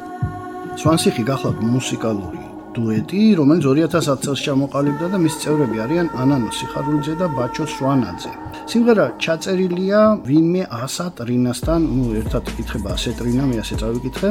სვანსიხი 0.81 1.23
გახლავთ 1.29 1.61
მუსიკალური 1.63 2.42
დუეტი 2.73 3.21
რომელიც 3.37 3.65
2010 3.69 4.23
წელს 4.25 4.41
ჩამოყალიბდა 4.45 5.07
და 5.13 5.17
მის 5.21 5.35
წევრები 5.43 5.77
არიან 5.85 6.07
ანანო 6.23 6.49
სიხარულიძე 6.57 7.13
და 7.21 7.27
ბაჩო 7.37 7.65
სვანაძე. 7.73 8.31
სიმღერა 8.71 9.05
ჩაწერილია 9.23 10.01
ვინმე 10.27 10.63
ასატ 10.83 11.15
რინასთან 11.29 11.81
ნუ 11.95 12.05
ერთად 12.21 12.43
იკითხება 12.53 12.89
ასეთ 12.97 13.17
რინა 13.25 13.45
მე 13.49 13.55
ასე 13.63 13.75
წავიკითხე. 13.81 14.29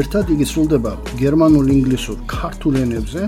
ერთად 0.00 0.24
იგი 0.34 0.46
სრულდება 0.50 0.92
გერმანულ 1.22 1.66
ინგლისურ 1.78 2.18
ქართულ 2.36 2.74
ენებზე 2.84 3.22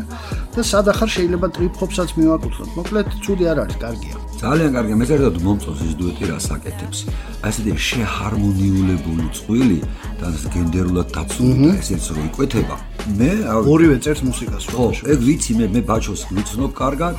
და 0.54 0.62
სადახარ 0.72 1.08
შეიძლება 1.16 1.46
ტრიპ-ჰოპსაც 1.56 2.08
მივაკუთვნოთ. 2.18 2.70
მოკლედ 2.78 3.06
ცუდი 3.22 3.44
არ 3.52 3.58
არის 3.66 3.78
კარგია 3.84 4.25
ძალიან 4.42 4.70
კარგი. 4.76 4.92
მე 5.00 5.04
ზერდად 5.08 5.36
მომწონს 5.46 5.80
ეს 5.86 5.94
დუეტი 6.00 6.24
რას 6.30 6.46
აკეთებს 6.56 6.98
ასეთი 7.46 7.72
შეჰარმონიულებული 7.88 9.26
წვილი 9.36 9.78
და 10.20 10.26
გენდერულად 10.54 11.08
დაცული 11.16 11.54
და 11.62 11.70
ესეც 11.80 12.04
რო 12.14 12.22
იკვეთება. 12.28 12.76
მე 13.06 13.30
ორივე 13.72 13.96
წერს 14.02 14.20
მუსიკას 14.26 14.64
ხო 14.72 14.86
ეგ 15.12 15.18
ვიცი 15.26 15.52
მე 15.58 15.66
მე 15.74 15.80
ბაჩოს 15.88 16.22
ვიცნობ 16.34 16.70
კარგად 16.74 17.16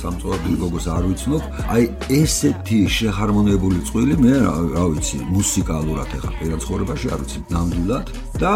სამწუხაროდ 0.00 0.56
გოგოს 0.62 0.86
არ 0.92 1.04
ვიცნობ. 1.08 1.42
აი 1.72 1.82
ესეთი 2.20 2.78
შეჰარმონიებული 2.96 3.78
წვილი 3.88 4.14
მე 4.22 4.34
რა 4.76 4.84
ვიცი 4.92 5.18
მუსიკალურად 5.32 6.08
ეხა 6.18 6.30
პირად 6.38 6.60
ცხოვრებაში 6.64 7.06
არ 7.14 7.20
ვიცი 7.22 7.38
ნამდვილად. 7.54 8.06
და 8.42 8.54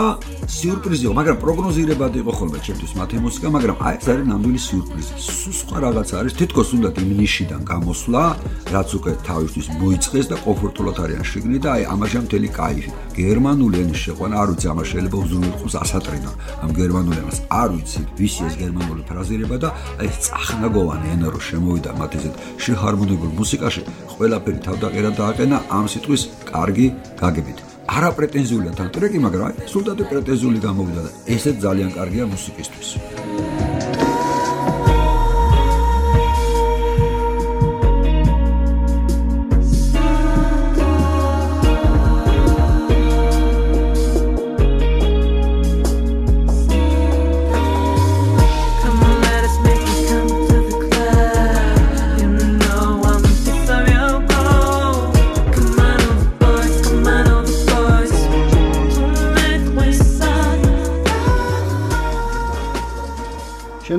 სიურპრიზიო 0.56 1.10
მაგრამ 1.16 1.36
პროგნოზირებად 1.44 2.12
იყო 2.20 2.32
ხოლმე 2.38 2.58
ჩემთვის 2.66 2.92
მათი 3.00 3.16
მუსიკა 3.26 3.48
მაგრამ 3.56 3.76
აი 3.86 3.94
ეს 3.96 4.06
არის 4.12 4.26
ნამდვილი 4.32 4.60
სიურპრიზი. 4.66 5.14
სულ 5.16 5.54
სხვა 5.60 5.76
რაღაც 5.86 6.08
არის 6.20 6.32
თითქოს 6.40 6.68
უნდა 6.76 6.88
იმ 7.00 7.10
ნიშიდან 7.22 7.60
წასვლა, 8.06 8.24
რაც 8.70 8.90
უკვე 8.98 9.12
თავისთვის 9.26 9.66
მოიწეს 9.82 10.26
და 10.30 10.36
კომფორტულად 10.46 10.98
არიან 11.02 11.24
შეგნი 11.26 11.58
და 11.58 11.68
აი 11.74 11.82
ამაშია 11.90 12.20
მთელი 12.26 12.48
кайფი. 12.54 12.90
გერმანული 13.18 13.76
ენის 13.82 14.00
შეყვანა 14.06 14.34
არ 14.42 14.48
ვიცი 14.50 14.66
ამას 14.70 14.86
შეიძლება 14.92 15.16
უზრუნველყოს 15.26 15.74
ასატრინა. 15.82 16.30
ამ 16.62 16.70
გერმანულ 16.78 17.16
ენას 17.22 17.38
არ 17.50 17.68
ვიცი 17.74 18.00
ვისი 18.18 18.42
ეს 18.46 18.54
გერმანული 18.62 19.02
ფრაზირება 19.10 19.56
და 19.58 19.68
აი 20.00 20.08
წახნაგოვანი 20.26 21.06
ენა 21.14 21.28
რო 21.34 21.40
შემოვიდა 21.50 21.90
მათ 21.98 22.12
ესეთ 22.18 22.34
შეჰარმონებულ 22.62 23.30
მუსიკაში, 23.40 23.82
ყველაფერი 24.14 24.58
თავდაყერად 24.66 25.14
დააყენა 25.20 25.56
ამ 25.76 25.84
სიტყვის 25.90 26.22
კარგი 26.46 26.86
გაგებით. 27.22 27.58
არა 27.86 28.10
პრეტენზიულა 28.18 28.70
თან 28.78 28.88
ტრეკი, 28.94 29.18
მაგრამ 29.26 29.50
სულდატი 29.70 30.04
პრეტენზიული 30.10 30.58
გამოვიდა 30.66 31.00
და 31.06 31.10
ესეც 31.34 31.56
ძალიან 31.66 31.90
კარგია 31.98 32.24
მუსიკისთვის. 32.34 33.55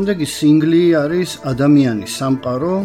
შემდეგი 0.07 0.27
სინგლი 0.31 0.83
არის 0.95 1.31
ადამიანის 1.51 2.13
სამყარო 2.15 2.75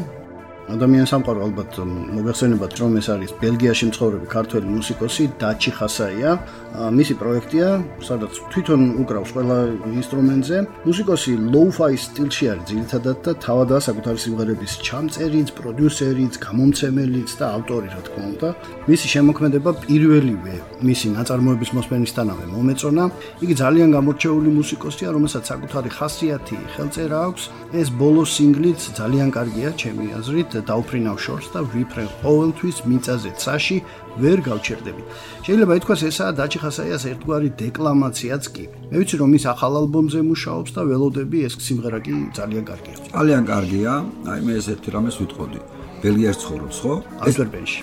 ადამიანის 0.72 1.10
სამყარო 1.12 1.40
ალბათ 1.46 1.70
მოგეხსენებათ 2.16 2.72
რომ 2.80 2.92
ეს 3.00 3.06
არის 3.12 3.30
ბელგიაში 3.42 3.84
მცხოვრები 3.90 4.26
ქართველი 4.32 4.66
მუსიკოსი 4.72 5.24
დაჩი 5.42 5.70
ხასაია. 5.76 6.30
მისი 6.72 7.14
პროექტია 7.20 7.68
სადაც 8.08 8.32
თვითონ 8.52 8.80
უკრავს 9.04 9.30
ყველა 9.36 9.58
ინსტრუმენტზე. 10.00 10.56
მუსიკოსი 10.88 11.32
low-fi 11.52 11.92
სტილში 12.04 12.44
არის 12.52 12.64
ძირითადად 12.70 13.16
და 13.24 13.32
თავადაა 13.44 13.80
საკუთარი 13.88 14.18
სიმღერების 14.24 14.72
ჩამწერიც 14.86 15.48
პროდიუსერიც 15.58 16.32
გამომცემელიც 16.46 17.30
და 17.36 17.46
ავტორი 17.56 17.88
რა 17.92 18.00
თქმა 18.06 18.24
უნდა. 18.32 18.48
მისი 18.88 19.06
შემოქმედება 19.14 19.70
პირველივე 19.84 20.54
მისი 20.88 21.06
ნაწარმოების 21.16 21.70
მოსმენისთანავე 21.76 22.44
მომეწონა. 22.54 23.04
იგი 23.44 23.54
ძალიან 23.62 23.88
გამორჩეული 23.96 24.50
მუსიკოსია 24.60 25.08
რომელსაც 25.16 25.44
საკუთარი 25.52 25.90
ხასიათი 25.98 26.56
ხელწერა 26.74 27.18
აქვს. 27.28 27.42
ეს 27.80 27.88
ბოლო 28.00 28.22
სინგლიც 28.24 28.80
ძალიან 29.00 29.28
კარგია 29.36 29.68
ჩემი 29.76 30.06
აზრით 30.16 30.61
დაუფრინავ 30.68 31.16
შორს 31.24 31.46
და 31.54 31.60
ვიფრენ 31.72 32.08
ყოველთვის 32.22 32.76
მიწაზე 32.88 33.30
ცაში 33.42 33.76
ვერ 34.22 34.38
გავჩერდები. 34.48 35.02
შეიძლება 35.46 35.72
ითქვას 35.78 36.02
ესაა 36.08 36.32
დაჩი 36.38 36.58
ხასაიას 36.62 37.04
ერთგვარი 37.12 37.48
დეკლამაციაც 37.62 38.44
კი. 38.54 38.64
მე 38.92 38.96
ვიცი 39.00 39.16
რომ 39.22 39.30
ის 39.38 39.44
ახალ 39.52 39.72
ალბომზე 39.82 40.20
მუშაობს 40.30 40.70
და 40.76 40.82
ველოდები 40.90 41.38
ეს 41.48 41.54
სიმღერა 41.66 41.98
კი 42.04 42.14
ძალიან 42.38 42.64
კარგია. 42.70 42.94
ძალიან 43.16 43.42
კარგია. 43.52 43.92
აი 44.32 44.40
მე 44.46 44.52
ეს 44.60 44.66
ერთი 44.74 44.88
რამეს 44.94 45.16
ვიტყოდი. 45.20 45.81
ბელგიაში 46.02 46.40
ცხოვრობს, 46.42 46.76
ხო? 46.82 46.94
ანტვერპენში. 47.26 47.78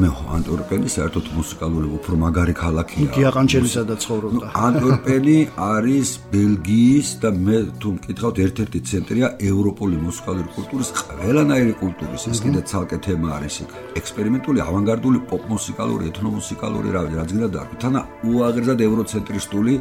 მე 0.00 0.08
ხო, 0.16 0.24
ანტვერპენი 0.36 0.88
საერთოდ 0.96 1.26
მუსიკალური 1.38 1.88
უფრო 1.98 2.14
მაგარი 2.24 2.54
ქალაქია. 2.62 3.08
გიაყანჩელისა 3.16 3.82
და 3.90 3.94
ცხოვრობდა. 4.02 4.46
ანტვერპენი 4.66 5.38
არის 5.56 6.08
ბელგიის 6.32 7.08
და 7.22 7.28
მე 7.46 7.58
თუ 7.80 7.88
მკითხავთ 7.96 8.36
ერთ-ერთი 8.46 8.78
ცენტრია 8.90 9.26
ევროპული 9.50 9.96
მუსიკალური 10.06 10.48
კულტურის 10.56 10.88
ყველანაირი 11.16 11.74
კულტურის. 11.82 12.22
ეს 12.30 12.38
კიდე 12.44 12.60
ცალკე 12.70 12.96
თემა 13.06 13.28
არის 13.36 13.56
იქ. 13.62 13.70
ექსპერიმენტული, 14.00 14.58
ავანგარდული 14.68 15.18
პოპ 15.30 15.42
მუსიკალური, 15.54 16.02
ეთნომუსიკალური 16.10 16.88
რავი, 16.96 17.12
რაც 17.18 17.28
გინდა 17.34 17.48
დარქვით. 17.56 17.78
თანა 17.82 18.00
უაღრესად 18.30 18.78
ევროცენტრისტული 18.88 19.74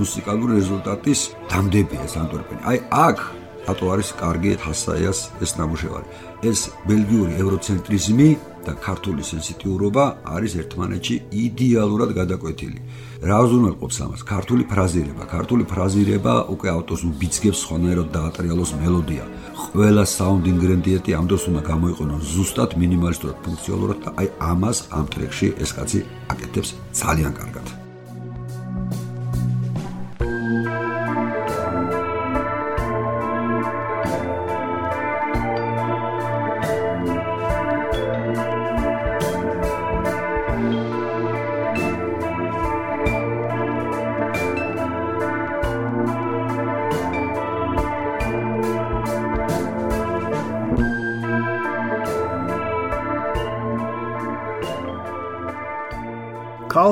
მუსიკალური 0.00 0.52
რეზულტატის 0.60 1.20
დამდებია 1.50 2.06
ანტვერპენი. 2.22 2.60
აი 2.70 2.78
აქ 3.06 3.18
რატო 3.66 3.86
არის 3.94 4.08
კარგი 4.22 4.52
ჰასაიას 4.62 5.18
ეს 5.42 5.50
ნამუშევარი? 5.58 6.06
ეს 6.46 6.60
ბელგიური 6.86 7.32
ევროცენტრიზმი 7.42 8.28
და 8.66 8.72
ქართული 8.86 9.22
სენსიტიურობა 9.30 10.04
არის 10.34 10.52
ერთმანეთში 10.62 11.14
იდეალურად 11.44 12.10
გადაკვეთილი. 12.20 12.80
რა 13.28 13.38
უზრუნველყოფს 13.46 13.98
ამას? 14.04 14.20
ქართული 14.32 14.64
ფრაზირება, 14.72 15.22
ქართული 15.36 15.64
ფრაზირება 15.72 16.34
უკვე 16.54 16.68
ავტორს 16.76 17.02
უბიძგებს 17.10 17.60
ხონეროდ 17.68 18.08
დაატრიალოს 18.16 18.70
მელოდია. 18.82 19.24
ყველა 19.70 20.04
საუნდ 20.16 20.44
ინგრედიენტი 20.52 21.10
ამ 21.18 21.24
დროს 21.30 21.42
უნდა 21.50 21.62
გამოიყენოს 21.72 22.22
ზუსტად 22.34 22.70
მინიმალისტურად 22.82 23.36
ფუნქციონალურად 23.46 23.98
და 24.04 24.10
აი 24.20 24.28
ამას 24.52 24.78
ამ 24.98 25.06
ტრეკში 25.14 25.48
ეს 25.62 25.70
კაცი 25.76 26.00
აკეთებს 26.32 26.70
ძალიან 27.00 27.32
კარგად. 27.40 27.85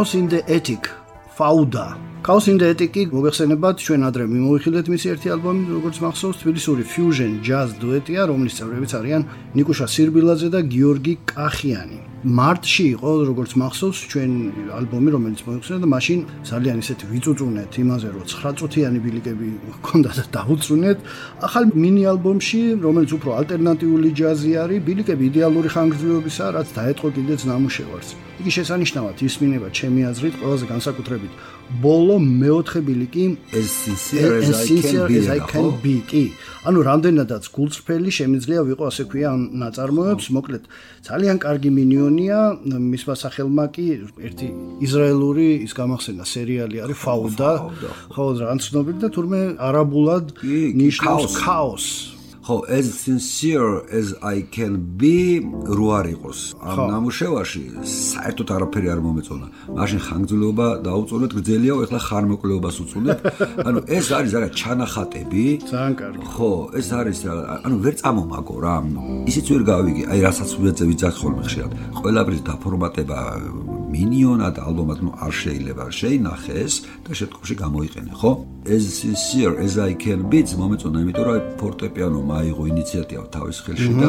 Chaos 0.05 0.17
in 0.17 0.29
the 0.29 0.55
Attic, 0.55 0.91
Fauda. 1.35 1.97
Chaos 2.23 2.49
in 2.49 2.59
the 2.61 2.69
Attic-ი 2.75 3.07
მოგეხსენებათ 3.09 3.77
ჩვენ 3.85 4.03
ადრე 4.05 4.25
მიმოიხილეთ 4.29 4.87
მისი 4.93 5.13
ერთი 5.15 5.33
ალბომი, 5.33 5.65
როგორც 5.77 5.97
მახსოვს, 6.05 6.41
თბილისური 6.45 6.85
fusion 6.85 7.41
jazz 7.41 7.73
дуეტია, 7.81 8.29
რომლის 8.29 8.61
წევრებიც 8.61 8.93
არიან 9.01 9.23
ნიკუშა 9.57 9.87
სირბილაძე 9.95 10.49
და 10.53 10.61
გიორგი 10.61 11.15
კახიანი. 11.33 12.14
მარტში 12.25 12.85
იყო 12.97 13.11
როგორც 13.29 13.53
მახსოვს 13.61 13.99
ჩვენ 14.09 14.31
ალბომი 14.73 15.09
რომელიც 15.13 15.41
მოიხსნა 15.45 15.77
და 15.85 15.89
მაშინ 15.93 16.21
ძალიან 16.49 16.77
ისეთი 16.81 17.05
ვიწუწუნეთ 17.13 17.73
იმაზე 17.85 18.09
რომ 18.17 18.25
9 18.33 18.57
წუთიანი 18.61 18.99
ბილიკები 19.05 19.49
ჰქონდა 19.77 20.11
და 20.17 20.25
დაუწუნეთ. 20.33 20.99
ახალ 21.45 21.65
მინი 21.77 22.03
ალბომში 22.17 22.61
რომელიც 22.81 23.11
უფრო 23.21 23.31
ალტერნატიული 23.45 24.09
ჯაზი 24.17 24.53
არის 24.65 24.85
ბილიკები 24.89 25.23
იდეალური 25.29 25.69
ხანგრძლივობისა 25.69 26.45
რაც 26.57 26.69
დაეთყო 26.73 27.09
კიდეც 27.13 27.41
ნამუშევარს. 27.45 28.09
იგი 28.41 28.51
შესანიშნავად 28.51 29.17
ისმინება 29.29 29.69
ჩემი 29.79 30.01
აზრით 30.11 30.35
ყველაზე 30.41 30.65
განსაკუთრებით. 30.73 31.33
ბოლო 31.85 32.17
მეოთხე 32.21 32.81
ბილიკი 32.89 33.25
ეს 33.53 33.71
sincere 33.85 34.43
as 34.45 35.29
i 35.29 35.41
can 35.51 35.67
be 35.83 36.01
კი. 36.09 36.33
ანუ 36.65 36.81
რამდენადაც 36.89 37.45
გულწრფელი 37.57 38.11
შემიძლია 38.19 38.61
ვიყო 38.69 38.85
ასე 38.91 39.05
ქვია 39.11 39.29
ამ 39.37 39.43
ნაწარმოებს 39.63 40.27
მოკლედ 40.37 40.65
ძალიან 41.09 41.37
კარგი 41.45 41.71
მინიონია 42.15 42.79
მისმა 42.79 43.15
სახელმა 43.19 43.67
კი 43.75 43.87
ერთი 44.29 44.49
ისრაელური 44.87 45.49
ის 45.67 45.73
გამახსენა 45.75 46.25
სერიალი 46.31 46.83
არის 46.87 46.99
ფაუდა 47.05 47.51
ხო. 48.15 48.27
რა 48.39 48.57
ცნობილი 48.63 48.99
და 49.03 49.09
თურმე 49.15 49.41
არაბულად 49.59 50.25
ნიშნავს 50.79 51.35
ქაოს 51.43 52.14
ხო 52.45 52.61
as 52.69 52.87
sincere 52.93 53.89
as 53.89 54.13
i 54.21 54.45
can 54.57 54.77
be 55.01 55.41
რო 55.65 55.87
არ 55.99 56.07
იყოს? 56.15 56.41
ამ 56.61 56.79
ნამუშევარში 56.93 57.63
საერთოდ 57.89 58.49
არაფერი 58.57 58.89
არ 58.93 59.01
მომეწონა. 59.01 59.47
მაშინ 59.79 60.01
ხანგრძლივობა 60.07 60.67
დაუწუნეთ 60.85 61.33
გრძელიაო 61.39 61.79
ეხლა 61.89 62.01
ხარმოკლეობას 62.09 62.77
უწუნეთ 62.85 63.19
ანუ 63.69 63.79
ეს 63.97 64.07
არის 64.19 64.33
რა 64.45 64.49
ჩანახატები. 64.61 65.45
ძალიან 65.73 65.95
კარგი. 66.01 66.25
ხო 66.37 66.51
ეს 66.81 66.89
არის 67.01 67.19
ანუ 67.65 67.77
ვერ 67.85 67.95
წამომაგო 68.01 68.57
რა 68.61 68.77
ისიც 69.31 69.47
ვერ 69.53 69.63
გავიგე. 69.73 70.03
აი 70.13 70.19
რასაც 70.29 70.51
ვიძე 70.61 70.85
ვიძახ 70.91 71.15
ხოლმე 71.21 71.43
ხშირად. 71.49 71.73
ყველაფრის 71.97 72.43
დაფორმატება 72.45 73.19
მინიონად 73.95 74.59
ალბომად 74.67 74.99
ნუ 75.05 75.11
არ 75.25 75.33
შეიძლება 75.43 75.85
შეინახეს 76.01 76.75
და 77.07 77.11
შეთქმულში 77.19 77.55
გამოიყენე 77.65 78.13
ხო? 78.21 78.33
As 78.75 78.85
sincere 79.01 79.55
as 79.65 79.79
i 79.79 79.95
can 79.95 80.21
be 80.31 80.41
მომეწონა 80.43 80.99
იმიტომ 81.05 81.25
რომ 81.29 81.41
ფორტეპიანო 81.61 82.21
მაიღო 82.31 82.63
ინიციატივა 82.73 83.25
თავის 83.35 83.59
ხელში 83.65 83.93
და 84.01 84.09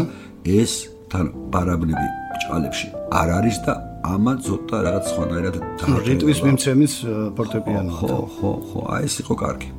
ეს 0.59 0.73
თან 1.11 1.25
პარაბნები 1.53 2.07
ბჭყალებში 2.33 2.87
არ 3.21 3.29
არის 3.39 3.57
და 3.65 3.73
ამან 4.13 4.37
ცოტა 4.45 4.77
რაღაც 4.87 5.05
სხვანაირად 5.11 5.55
და 5.79 5.85
რიტმის 6.09 6.39
მიმცემის 6.45 6.93
ფორტეპიანო 7.37 7.91
ხო 7.99 8.19
ხო 8.35 8.51
ხო 8.69 8.79
აი 8.95 9.09
ეს 9.09 9.15
იყო 9.23 9.33
კარგი 9.43 9.69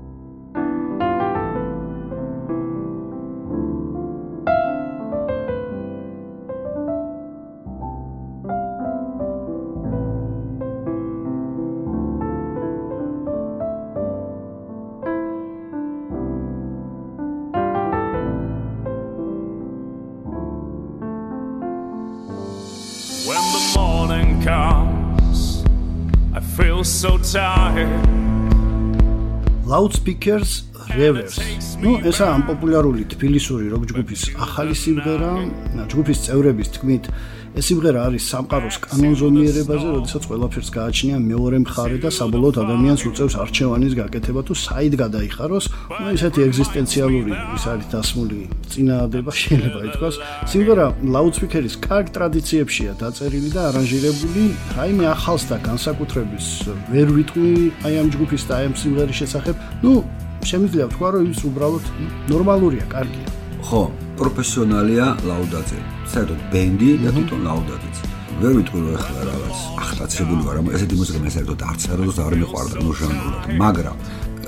Loudspeakers 29.77 30.51
Revers. 30.97 31.37
ნუ 31.85 31.91
ესა 32.09 32.27
ამ 32.33 32.43
პოპულარული 32.49 33.03
თბილისური 33.13 33.67
როკ 33.69 33.83
ჯგუფის 33.91 34.23
ახალი 34.41 34.73
სიმღერა, 34.73 35.33
ჯგუფის 35.93 36.19
წევრების 36.25 36.69
თქმით, 36.77 37.05
ეს 37.57 37.65
სიმღერა 37.73 38.01
არის 38.07 38.25
სამყაროს 38.29 38.77
კანონზონიერებაზე, 38.85 39.87
როდესაც 39.97 40.23
ყველაფერს 40.29 40.69
გააჩნია 40.77 41.17
მეორე 41.25 41.59
მხარე 41.65 41.99
და 42.05 42.11
საბოლოოდ 42.13 42.57
ადამიანს 42.63 43.03
უწევს 43.09 43.35
არჩევანის 43.43 43.95
გაკეთება 43.97 44.41
თუ 44.45 44.55
საით 44.61 44.95
გადაიხაროს, 45.01 45.65
ნუ 45.97 46.05
ესეთი 46.13 46.41
ეგზისტენციალური 46.47 47.33
ის 47.57 47.65
არის 47.73 47.87
დასმული 47.97 48.41
წინააღმდება 48.77 49.31
შეიძლება 49.41 49.81
ითქვას. 49.89 50.15
სიმღერა 50.53 50.87
Loudspeakers 51.17 51.75
კარგ 51.81 52.07
ტრადიციებშია 52.13 52.93
დაწერილი 53.01 53.51
და 53.57 53.61
არანჟირებული, 53.73 54.45
რაიმე 54.77 55.05
ახალს 55.17 55.45
და 55.49 55.57
განსაკუთრების 55.65 56.47
ვერ 56.93 57.09
ვიტყვი 57.17 57.53
აი 57.89 57.95
ამ 58.05 58.09
ჯგუფის 58.13 58.43
და 58.49 58.53
აი 58.61 58.65
ამ 58.69 58.75
სიმღერის 58.77 59.17
შესახებ. 59.17 59.55
ნუ 59.81 59.93
შემიძლია 60.45 60.85
ვთქვა, 60.93 61.09
რომ 61.17 61.25
ის 61.33 61.41
უბრალოდ 61.49 61.85
ნორმალურია, 62.31 62.85
კარგია. 62.93 63.27
ხო, 63.67 63.83
პროფესიონალია 64.21 65.07
ლაუდაძე. 65.29 65.79
საერთოდ 66.13 66.41
ბენდი 66.53 66.91
და 67.05 67.11
თვითონ 67.17 67.41
ლაუდაძეც. 67.49 67.97
ვერ 68.41 68.53
ვიტყვი 68.59 68.79
რომ 68.85 68.95
ახლა 69.01 69.21
რაღაც 69.33 69.57
ახტაცებული 69.85 70.43
ვარ, 70.47 70.57
მაგრამ 70.61 70.75
ესეთი 70.77 70.95
მუსიკა 71.01 71.19
მე 71.25 71.31
საერთოდ 71.37 71.61
არც 71.71 71.83
არადოს 71.93 72.19
არ 72.27 72.33
მიყვარდა 72.41 72.77
ნოჟანურად, 72.87 73.43
მაგრამ 73.65 73.97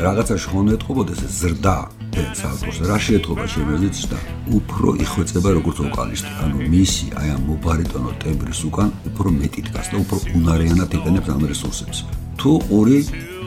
რაღაცაში 0.07 0.47
ხომ 0.51 0.67
ეთყობოდეს 0.77 1.21
ზრდა 1.41 1.77
დენსალკოს 2.15 2.79
რა 2.89 2.99
შეეთყობა 3.07 3.45
შემეზეც 3.55 3.97
და 4.13 4.19
უფრო 4.59 4.89
იხვეწება 5.05 5.49
როგორც 5.59 5.77
ვოკალისტი. 5.85 6.31
ანუ 6.45 6.57
მისი 6.75 7.07
აი 7.21 7.29
ამ 7.35 7.43
მობარიტონო 7.49 8.13
ტემბრის 8.23 8.61
უკან 8.69 8.89
უფრო 9.09 9.29
მეტი 9.41 9.61
დგას 9.67 9.87
და 9.93 9.97
უფრო 10.05 10.17
უნარიანად 10.39 10.91
იყენებს 10.99 11.29
ამ 11.35 11.43
რესურსებს. 11.51 11.99
თუ 12.39 12.51
ორი 12.79 12.99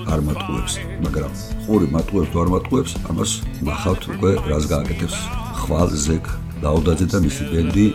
არ 0.10 0.22
მატყუებს, 0.28 0.74
მაგრამ 1.06 1.34
ხური 1.66 1.88
მატყუებს 1.96 2.32
თუ 2.34 2.44
არ 2.44 2.50
მატყუებს, 2.56 2.92
ამას 3.12 3.32
ნახავთ 3.68 4.02
უკვე 4.16 4.32
რას 4.50 4.66
გააკეთებს 4.72 5.18
ხვალ 5.62 5.90
ზეკ 6.06 6.26
ლაუდაძე 6.62 7.06
და 7.12 7.18
მისი 7.26 7.44
ბენდი 7.52 7.86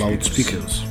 Loudspeakers. 0.00 0.89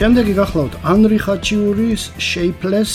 შემდეგი 0.00 0.32
გახლავთ 0.32 0.74
ანრი 0.88 1.16
ხაჩიურის 1.20 2.02
Shapeless. 2.16 2.92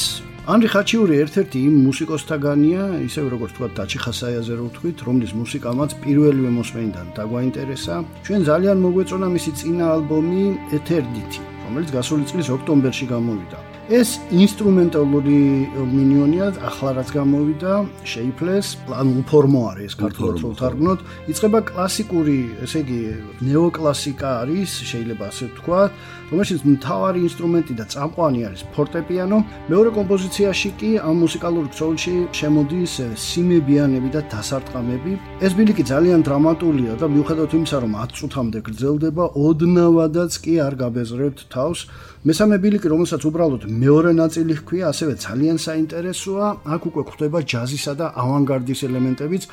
ანრი 0.50 0.70
ხაჩიური 0.74 1.20
ერთ-ერთი 1.22 1.60
იმ 1.70 1.76
მუსიკოსთაგანია, 1.86 2.84
ისევ 3.06 3.26
როგორც 3.34 3.52
თქვა 3.54 3.68
დაჩი 3.78 4.00
ხასაიაზე 4.06 4.54
რო 4.58 4.66
ვთქვით, 4.70 4.98
რომლის 5.06 5.32
მუსიკამაც 5.38 5.92
პირველივე 6.02 6.50
მოსმენიდან 6.58 7.08
დაგვაინტერესა. 7.14 7.96
ჩვენ 8.26 8.42
ძალიან 8.50 8.78
მოგვეწონა 8.86 9.28
მისი 9.38 9.52
წინა 9.54 9.86
ალბომი 9.96 10.44
Eternity, 10.78 11.40
რომელიც 11.70 11.90
გასული 11.94 12.24
წლის 12.26 12.48
ოქტომბერში 12.58 13.06
გამოვიდა. 13.14 13.75
ეს 13.86 14.16
ინსტრუმენტალური 14.34 15.42
მინიონია 15.78 16.46
ახლა 16.58 16.92
რაც 16.98 17.10
გამოვიდა 17.14 17.74
შეიფლეს 18.02 18.68
პლან 18.88 19.12
უფორმო 19.22 19.62
არის 19.78 19.94
ქართულად 20.02 20.42
რო 20.42 20.50
თარგმნოთ. 20.58 21.00
იწება 21.30 21.60
კლასიკური 21.70 22.40
ესე 22.66 22.82
იგი 22.82 23.02
ნეოკლასიკა 23.46 24.30
არის 24.42 24.70
შეიძლება 24.90 25.24
ასე 25.30 25.46
ვთქვა 25.54 25.82
რომელშიც 26.26 26.62
მთავარი 26.66 27.20
ინსტრუმენტი 27.30 27.74
და 27.78 27.86
წამყვანი 27.94 28.40
არის 28.50 28.62
ფორტეპიანო. 28.74 29.38
მეორე 29.70 29.90
კომპოზიციაში 29.94 30.70
კი 30.82 30.90
ამ 31.06 31.16
მუსიკალურ 31.22 31.66
ქსოლში 31.70 32.16
შემოდის 32.34 32.94
სიმებიანები 33.22 34.10
და 34.10 34.22
დასარტყამები. 34.34 35.14
ეს 35.46 35.52
ბილიკი 35.54 35.84
ძალიან 35.86 36.20
დრამატულია 36.26 36.94
და 36.98 37.06
მიუხედავად 37.06 37.52
იმისა 37.54 37.78
რომ 37.86 37.94
10 38.02 38.18
წუთამდე 38.18 38.60
გრძელდება 38.66 39.24
ოდნავადაც 39.46 40.32
კი 40.42 40.54
არ 40.66 40.74
გაბეზრებთ 40.82 41.40
თავს 41.54 41.80
მესამე 42.26 42.58
ბილიკი, 42.58 42.90
რომელსაც 42.90 43.22
უბრალოდ 43.30 43.64
მეორე 43.70 44.12
ნაწილი 44.18 44.54
ჰქვია, 44.58 44.90
ასევე 44.90 45.14
ძალიან 45.26 45.58
საინტერესოა. 45.62 46.48
აქ 46.74 46.82
უკვე 46.90 47.02
გვხვდება 47.06 47.40
ჯაზისა 47.52 47.94
და 48.02 48.06
ავანგარდის 48.18 48.82
ელემენტებიც. 48.90 49.44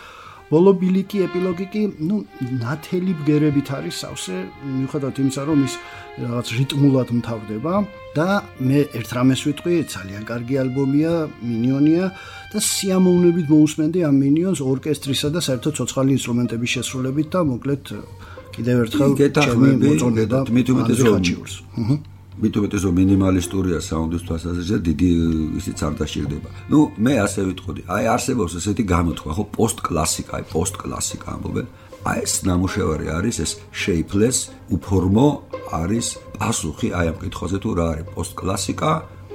ბოლო 0.53 0.73
ბილიკი 0.77 1.19
ეპილოგი 1.27 1.67
კი, 1.73 1.83
ну, 2.09 2.17
ნათელი 2.61 3.13
ბგერებით 3.21 3.69
არის 3.73 3.95
სავსე, 4.05 4.37
მიუხედავად 4.69 5.17
იმისა, 5.23 5.43
რომ 5.49 5.59
ის 5.65 5.75
რაღაც 6.21 6.47
რიტმულად 6.59 7.09
მთავრდება 7.19 7.73
და 8.17 8.29
მე 8.61 8.81
ერთ 9.01 9.11
რამეს 9.17 9.41
ვიტყვი, 9.49 9.75
ძალიან 9.97 10.23
კარგი 10.29 10.55
ალბომია, 10.65 11.13
მინიონია 11.41 12.05
და 12.53 12.59
სიამოვნებით 12.69 13.47
მოусმენდი 13.49 14.01
ამ 14.09 14.17
მინიონს 14.25 14.61
ორკესტრისა 14.61 15.29
და 15.33 15.41
საერთოდ 15.41 15.73
ცოცხალი 15.73 16.11
ინსტრუმენტების 16.21 16.71
შესრულებით 16.77 17.29
და 17.33 17.41
მოკლედ 17.49 17.85
კიდევ 18.53 18.77
ერთხელ 18.85 19.13
ჩემი 19.17 19.71
მოწონება 19.81 20.37
და 20.37 20.53
მithumetes 20.53 20.99
ხაჩიურს. 21.01 21.55
აჰა 21.81 22.12
უმეტეს 22.41 22.83
რომ 22.89 22.95
მინიმალისტურია 22.97 23.79
საუნდის 23.85 24.23
თვალსაზრისით 24.25 24.83
დიდი 24.89 25.11
ისიც 25.61 25.79
არ 25.85 25.95
დაშირდება. 26.01 26.49
ნუ 26.73 26.79
მე 27.05 27.15
ასე 27.27 27.41
ვიტყოდი, 27.49 27.81
აი 27.93 28.05
არსებობს 28.15 28.53
ესეთი 28.57 28.85
გამოთქვა, 28.89 29.33
ხო, 29.37 29.45
პოსტ-კლასიკა, 29.57 30.33
აი 30.41 30.45
პოსტ-კლასიკა 30.53 31.27
ამბობენ. 31.37 31.67
აი 32.03 32.19
ეს 32.25 32.35
ნამუშევარი 32.49 33.07
არის 33.19 33.37
ეს 33.45 33.53
shapeless, 33.71 34.39
უფორმო 34.75 35.29
არის 35.71 36.07
პასუხი 36.41 36.89
აი 36.99 37.07
ამ 37.13 37.17
კითხვაზე 37.23 37.57
თუ 37.63 37.71
რა 37.79 37.87
არის 37.93 38.07
პოსტ-კლასიკა, 38.17 38.93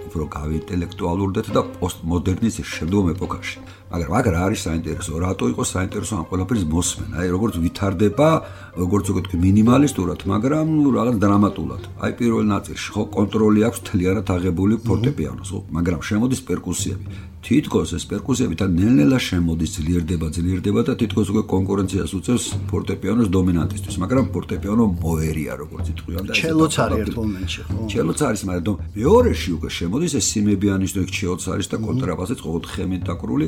უფრო 0.08 0.24
გავინტელექტუალურდეთ 0.38 1.48
და 1.56 1.62
პოსტმოდერნიზმის 1.78 2.68
შემდგომ 2.76 3.06
ეპოქაში. 3.14 3.58
მაგრამ 3.92 4.14
აქ 4.20 4.26
რა 4.36 4.42
არის 4.48 4.62
საინტერესო? 4.68 5.12
რატო 5.24 5.46
იყო 5.54 5.64
საინტერესო 5.64 6.14
ამ 6.20 6.26
ყველაფრის 6.32 6.64
მოსმენა? 6.76 7.16
აი 7.20 7.28
როგორც 7.36 7.54
ვითარდება, 7.64 8.30
როგორც 8.78 9.10
ვთქვი, 9.10 9.38
მინიმალისტურად, 9.42 10.20
მაგრამ 10.30 10.68
რაღაც 10.98 11.16
დრამატულად. 11.24 11.82
აი 11.98 12.12
პირველ 12.20 12.46
ნაწილში 12.54 12.90
ხო 12.94 13.04
კონტროლი 13.18 13.60
აქვს 13.68 13.80
თლიანად 13.90 14.28
აღებული 14.38 14.74
ფორტეპიანოს, 14.86 15.50
ხო, 15.50 15.60
მაგრამ 15.74 16.00
შემოდის 16.10 16.42
პერკუსიები. 16.46 17.06
თითქოს 17.48 17.90
ეს 17.96 18.04
პერკუსიები 18.12 18.56
თან 18.60 18.72
ნელ-ნელა 18.76 19.20
შემოდის, 19.24 19.72
ძლიერდება, 19.78 20.28
ძლიერდება 20.36 20.82
და 20.84 20.94
თითქოს 21.00 21.28
უკვე 21.32 21.44
კონკურენციას 21.54 22.12
უწევს 22.18 22.46
ფორტეპიანოს 22.70 23.28
დომინანტისთვის, 23.32 23.96
მაგრამ 24.04 24.26
ფორტეპიანო 24.36 24.84
მოერია 25.06 25.54
როგორც 25.62 25.86
იტყვიან 25.94 26.24
და 26.28 26.34
ჩელოც 26.38 26.74
არის 26.84 27.00
ერთ 27.08 27.16
მომენტში, 27.22 27.62
ხო? 27.68 27.78
ჩელოც 27.94 28.20
არის, 28.28 28.42
მაგრამ 28.50 28.76
მეორეში 28.98 29.50
უკვე 29.58 29.70
შემოდის 29.80 30.14
ეს 30.20 30.26
სიმებიანის 30.34 30.92
და 30.98 31.02
ჩელოც 31.18 31.44
არის 31.54 31.68
და 31.72 31.78
კონტრაბასიც 31.88 32.40
ყოველ 32.46 32.64
ხემით 32.74 33.02
დაკრული. 33.08 33.48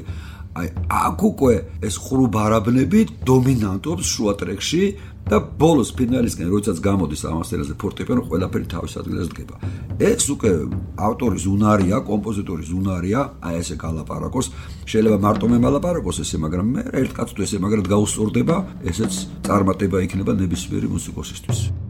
აი 0.59 0.67
აქ 0.89 1.19
უკვე 1.29 1.53
ეს 1.85 1.95
ხრუბარაბნები 2.05 2.99
დომინანტობს 3.29 4.05
შუა 4.13 4.33
ტრეკში 4.39 4.83
და 5.29 5.37
ბოლოს 5.61 5.91
ფინალისკენ 5.93 6.47
როდესაც 6.49 6.77
გამოდის 6.81 7.21
ამასტერაზე 7.29 7.73
ფორტეპიანო 7.81 8.21
ყველაფერი 8.29 8.65
თავის 8.73 8.93
ადგილას 9.01 9.29
დგება. 9.29 9.55
ეს 10.01 10.25
უკვე 10.33 10.51
ავტორის 10.97 11.43
უნარია, 11.53 11.97
კომპოზიტორის 12.09 12.69
უნარია, 12.73 13.19
აი 13.45 13.55
ესე 13.61 13.75
გალაპარაკოს. 13.77 14.47
შეიძლება 14.89 15.17
მარტო 15.25 15.45
მე 15.53 15.57
მალაპარაკოს 15.65 16.17
ესე, 16.23 16.37
მაგრამ 16.41 16.67
მე 16.73 16.81
ერთ 17.01 17.11
კაცს 17.13 17.33
თუ 17.37 17.41
ესე 17.45 17.57
მაგრად 17.61 17.87
გაუსწორდება, 17.93 18.55
ესეც 18.89 19.13
წარმატება 19.45 19.97
იქნება 20.05 20.33
ნებისმიერი 20.33 20.87
მუსიკოსისთვის. 20.89 21.88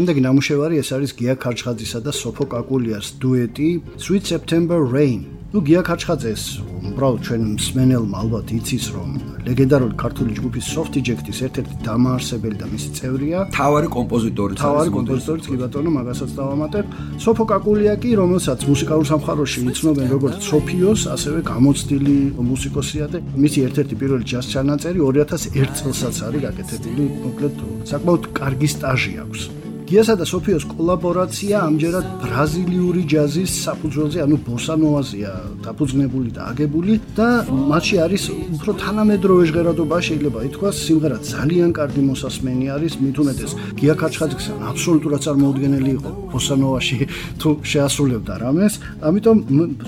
შემდეგი 0.00 0.22
ნამუშევარი 0.24 0.78
ეს 0.80 0.90
არის 0.96 1.10
გია 1.18 1.34
ქარჩხაძისა 1.36 1.98
და 2.00 2.12
სოფო 2.16 2.44
კაკულიას 2.52 3.06
დუეტი 3.20 3.68
Sweet 4.00 4.24
September 4.32 4.78
Rain. 4.80 5.20
ნუ 5.52 5.58
გია 5.66 5.82
ქარჩხაძეს 5.84 6.42
უბრალოდ 6.88 7.20
ჩვენ 7.26 7.42
მსმენელმა 7.60 8.16
ალბათ 8.22 8.48
იცის 8.56 8.86
რომ 8.96 9.10
ლეგენდარული 9.44 9.94
ქართული 10.00 10.32
ჯგუფის 10.38 10.66
Soft 10.72 10.94
Eject-ის 11.00 11.38
ერთ-ერთი 11.46 11.74
დამაარსებელი 11.84 12.56
და 12.62 12.66
მისი 12.72 12.88
წევრია. 12.96 13.38
თავარი 13.52 13.88
კომპოზიტორი. 13.96 14.52
თავარი 14.64 14.90
კომპოზიტორი 14.96 15.40
კი 15.52 15.56
ბატონო, 15.62 15.90
მაგასაც 15.98 16.30
დავამატებ. 16.40 16.84
სოფო 17.24 17.44
კაკულია 17.52 17.94
კი, 18.00 18.10
რომელსაც 18.22 18.60
მუსიკალურ 18.72 19.06
სამხაროში 19.12 19.58
იცნობენ 19.68 20.06
როგორც 20.14 20.36
სოფიოს, 20.50 21.00
ასევე 21.14 21.38
გამოცდილი 21.52 22.16
მუსიკოსია 22.50 23.04
და 23.12 23.18
მისი 23.42 23.58
ერთ-ერთი 23.66 23.94
პირველი 24.00 24.24
ჯაზ 24.30 24.44
ჩანაწერი 24.52 24.98
2001 25.04 25.70
წელსაც 25.76 26.16
არის 26.24 26.40
გაკეთებული. 26.46 27.04
მოკლედ 27.24 27.54
საკმაოდ 27.90 28.22
კარგი 28.38 28.68
სტაჟი 28.74 29.14
აქვს. 29.24 29.69
გიასა 29.90 30.14
და 30.20 30.26
სოფიოს 30.30 30.64
კოლაბორაცია 30.70 31.56
ამჯერად 31.66 32.06
ბრაზილიური 32.22 33.02
ჯაზის 33.10 33.52
საფუძველზე, 33.66 34.18
ანუ 34.22 34.36
ბოსანოვაზია 34.46 35.30
დაფუძნებული 35.66 36.30
და 36.30 36.42
აგებული 36.54 36.94
და 37.18 37.28
მასში 37.50 37.96
არის 38.06 38.22
უფრო 38.54 38.70
თანამედროვე 38.86 39.42
ჟღერადობა, 39.50 39.96
შეიძლება 40.06 40.38
ითქვას, 40.46 40.76
სიმღერა 40.86 41.16
ძალიან 41.34 41.70
კარგი 41.74 42.02
მოსასმენი 42.06 42.66
არის, 42.70 42.92
უმეტეს 43.02 43.52
გია 43.82 43.94
ქაჩხაძისგან 43.98 44.58
აბსოლუტურად 44.70 45.20
წარმოუდგენელი 45.26 45.90
იყო. 45.98 46.10
ბოსანოვაში 46.30 46.96
თუ 47.42 47.48
შეასრულებდა 47.70 48.34
რამეს, 48.44 48.74
ამიტომ 49.02 49.36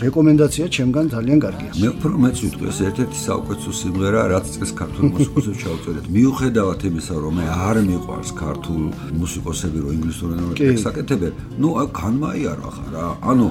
რეკომენდაცია 0.03 0.67
ჩემგან 0.77 1.07
ძალიან 1.15 1.39
კარგია. 1.45 1.71
მე 1.79 1.89
უფრო 1.95 2.13
მეც 2.27 2.37
ვიტყვი, 2.43 2.65
ეს 2.73 2.79
ერთ-ერთი 2.89 3.19
საუკეთესო 3.29 3.73
სიმღერა, 3.83 4.21
რაც 4.35 4.47
წეს 4.55 4.71
ქართულ 4.81 5.03
მუსიკოსებს 5.15 5.59
ჩავწერეთ. 5.63 6.05
მიუხედავად 6.17 6.81
იმისა, 6.91 7.15
რომ 7.23 7.33
მე 7.39 7.47
არ 7.71 7.77
მიყვარს 7.87 8.31
ქართულ 8.43 8.83
მუსიკოსები, 9.23 9.79
რომ 9.79 9.92
ინგლისურ 9.97 10.29
ენაზე 10.37 10.77
საკეთებენ. 10.87 11.33
ნუ 11.63 11.69
განმაიარა 12.01 12.69
ხარა. 12.77 13.05
ანუ 13.31 13.47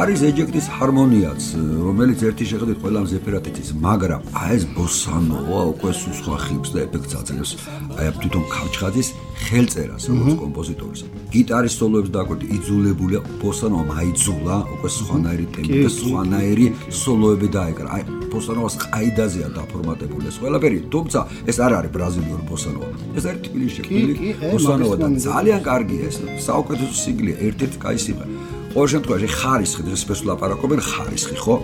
არის 0.00 0.20
ეჯექტის 0.30 0.66
ჰარმონიაც, 0.76 1.42
რომელიც 1.86 2.18
ერთი 2.28 2.44
შეხედვით 2.50 2.78
ყველა 2.82 3.00
ზეპერატიცის, 3.12 3.68
მაგრამ 3.86 4.20
აი 4.42 4.50
ეს 4.56 4.64
ბოსანოვა 4.76 5.60
უკვე 5.72 5.90
სხვა 6.18 6.36
ხიბს 6.44 6.70
და 6.74 6.78
ეფექტს 6.86 7.14
აძლევს. 7.20 7.52
აი 7.98 8.06
თვითონ 8.22 8.44
ქავჩხაძის 8.54 9.08
ხელწერას 9.46 10.04
როგორც 10.10 10.34
კომპოზიტორის. 10.42 11.00
გიტარის 11.34 11.74
სოლოებს 11.80 12.10
დაკვირდი, 12.16 12.46
იძულებულია 12.56 13.20
ბოსანოვა 13.42 13.84
მაიძულა, 13.92 14.56
უკვე 14.74 14.88
სხვანაირი 14.98 15.46
ტემპი 15.54 15.78
და 15.84 15.90
სხვანაირი 15.98 16.66
სოლოები 17.02 17.48
დაეკრა. 17.56 17.88
აი 17.96 18.02
ბოსანოვას 18.32 18.74
ყაიდაზეა 18.82 19.48
დაფორმატებული 19.58 20.24
ეს 20.30 20.36
ყველაფერი, 20.40 20.78
თუმცა 20.92 21.20
ეს 21.50 21.56
არ 21.64 21.72
არის 21.78 21.90
ბრაზილიური 21.96 22.44
ბოსანოვა. 22.48 22.88
ეს 23.18 23.24
არის 23.28 23.40
თბილისში, 23.46 23.80
თბილისი 23.86 24.28
ბოსანოვა 24.52 24.96
და 25.02 25.08
ძალიან 25.28 25.60
კარგია 25.68 26.02
ეს. 26.08 26.16
საუკეთესო 26.48 26.94
სინგლია, 27.02 27.36
ერთ-ერთი 27.46 27.76
კაი 27.84 27.98
სიმღერა. 28.04 28.32
ყოველ 28.72 28.88
შემთხვევაში 28.92 29.28
ხარისხი 29.36 29.82
დღეს 29.84 30.02
ფესს 30.08 30.24
ლაპარაკობენ 30.28 30.80
ხარისხი, 30.80 31.36
ხო? 31.44 31.56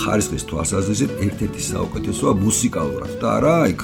ხარისხის 0.00 0.42
თვალსაზრისით 0.50 1.10
ერთ-ერთი 1.24 1.60
საუკეთესოა 1.72 2.32
მუსიკალურად 2.44 3.12
და 3.16 3.28
არა 3.40 3.56
იქ 3.72 3.82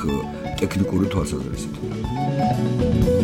ტექნიკური 0.61 1.07
თვალსაზრისით. 1.09 3.14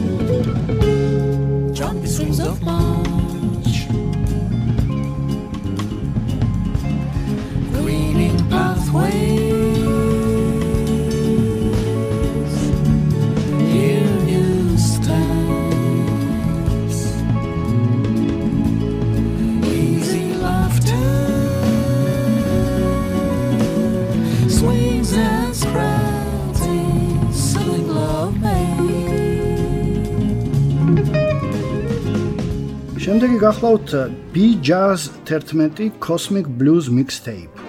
შემდეგი 33.02 33.38
გახლავთ 33.42 33.92
B 34.34 34.46
Jazz 34.68 35.10
11 35.24 35.90
Cosmic 36.00 36.46
Blues 36.58 36.88
Mixtape. 36.90 37.61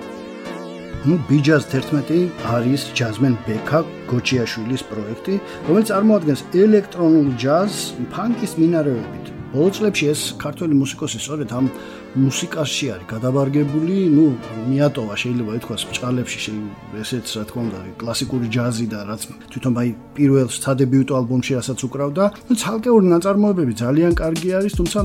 ნუ 1.04 1.18
Jazz 1.46 1.64
11 1.68 2.32
არის 2.48 2.84
ჯაზმენ 2.98 3.34
ბეკა 3.44 3.80
გოჩიაშვილის 4.08 4.84
პროექტი, 4.88 5.36
რომელიც 5.68 5.88
წარმოადგენს 5.92 6.42
ელექტრონულ 6.64 7.28
ჯაზ 7.44 7.74
ფანკის 8.14 8.54
მინარევებით. 8.62 9.26
ბოლო 9.53 9.71
წლებში 9.75 10.05
ეს 10.13 10.21
ქართული 10.43 10.75
მუსიკოსი 10.83 11.19
სწორედ 11.23 11.51
ამ 11.59 11.67
მუსიკაში 12.17 12.87
არის 12.93 13.07
გადაბარგებული, 13.13 13.95
ну, 14.17 14.25
მიატოვა 14.69 15.15
შეიძლება 15.23 15.53
ითქვას 15.59 15.83
ბჭყალებში, 15.93 16.53
ესეც 17.03 17.27
რა 17.37 17.45
თქმა 17.49 17.63
უნდა, 17.69 17.79
კლასიკური 18.01 18.47
ჯაზი 18.49 18.87
და 18.93 19.01
რაც 19.09 19.23
თვითონ 19.53 19.75
აი 19.81 19.89
პირველ 20.17 20.49
სადებიუტო 20.49 21.13
ალბომში 21.21 21.53
რასაც 21.59 21.79
უკრავდა, 21.85 22.25
ну, 22.49 22.53
ცალკეული 22.57 23.07
ნაწარმოებები 23.13 23.73
ძალიან 23.85 24.13
კარგი 24.17 24.49
არის, 24.59 24.73
თუმცა 24.81 24.99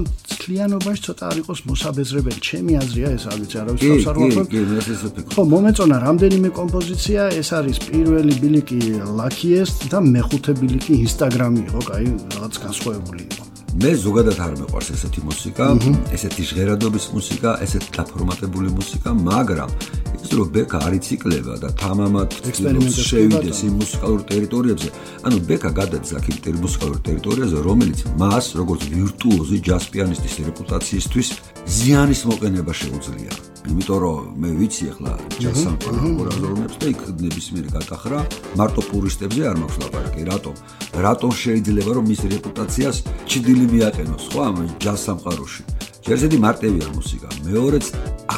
მთლიანობაში 0.43 1.01
ცოტა 1.07 1.23
არ 1.31 1.37
იყოს 1.43 1.59
მოსაბეზრებელი. 1.69 2.39
ჩემი 2.49 2.73
აზრია 2.83 3.09
ეს 3.17 3.23
არ 3.31 3.37
ვიცი, 3.43 3.55
არავის 3.61 3.79
თავს 3.83 4.05
არ 4.09 4.15
ვახო. 4.23 4.41
ხო, 5.31 5.41
მომეწონა 5.53 5.97
რამდენიმე 6.07 6.49
კომპოზიცია, 6.59 7.21
ეს 7.39 7.49
არის 7.59 7.77
პირველი 7.87 8.33
ბილიკი 8.43 8.81
Luckiest 9.19 9.79
და 9.91 9.97
მეხუთე 10.03 10.51
ბილიკი 10.59 10.93
Instagram-ი 11.03 11.61
იყო, 11.67 11.81
აი, 11.95 12.05
რაღაც 12.35 12.53
განსხვავებული 12.63 13.23
იყო. 13.31 13.46
მე 13.76 13.90
ზოგადად 14.00 14.38
არ 14.40 14.54
მეყვარს 14.62 14.88
ესეთი 14.96 15.22
მუსიკა, 15.28 15.66
ესეთი 16.16 16.44
ჟღერადობის 16.50 17.06
მუსიკა, 17.12 17.50
ესეთი 17.66 17.90
დაფორმატებული 17.98 18.72
მუსიკა, 18.72 19.12
მაგრამ 19.28 19.74
ის 20.24 20.30
რომ 20.38 20.48
ბეკა 20.54 20.78
არ 20.86 20.92
იციკლება 20.98 21.54
და 21.62 21.68
თამამად 21.78 22.28
შევიდეს 23.08 23.58
იმ 23.68 23.74
მუსიკალურ 23.82 24.20
ტერიტორიებზე. 24.30 24.88
ანუ 25.26 25.36
ბეკა 25.48 25.70
გადადის 25.80 26.12
აქ 26.18 26.26
იმ 26.32 26.56
მუსიკალურ 26.64 26.98
ტერიტორიაზე 27.08 27.58
რომელიც 27.68 27.98
მას 28.22 28.46
როგორც 28.60 28.82
ვირტუოზი 28.94 29.58
ჯაზ 29.68 29.84
პიანისტის 29.92 30.34
რეპუტაციისთვის 30.48 31.28
ზიანის 31.78 32.20
მოყენება 32.28 32.72
შეუძლია. 32.82 33.32
იმიტომ 33.68 33.98
რომ 34.02 34.18
მე 34.40 34.50
ვიცი 34.58 34.84
ახლა 34.92 35.12
ჯაზსამყარო 35.42 36.10
ორაზრონებს 36.22 36.76
და 36.80 36.86
იქ 36.94 37.00
ნებისმიერი 37.24 37.70
გატახრა 37.76 38.20
მარტო 38.58 38.82
პურისტებზე 38.90 39.42
არ 39.50 39.56
მაქვს 39.60 39.78
ლაპარაკი. 39.82 40.22
რატომ? 40.30 40.54
რატომ 41.04 41.30
შეიძლება 41.42 41.90
რომ 41.96 42.04
მის 42.10 42.22
რეპუტაციას 42.34 42.96
ჩიდილი 43.28 43.66
მიაყენოს 43.74 44.24
ხო 44.32 44.40
ამ 44.48 44.56
ჯაზსამყაროში 44.82 45.62
ერთ-ერთი 46.08 46.38
მარტივია 46.40 46.86
მუსიკა. 46.96 47.28
მეორეც 47.44 47.86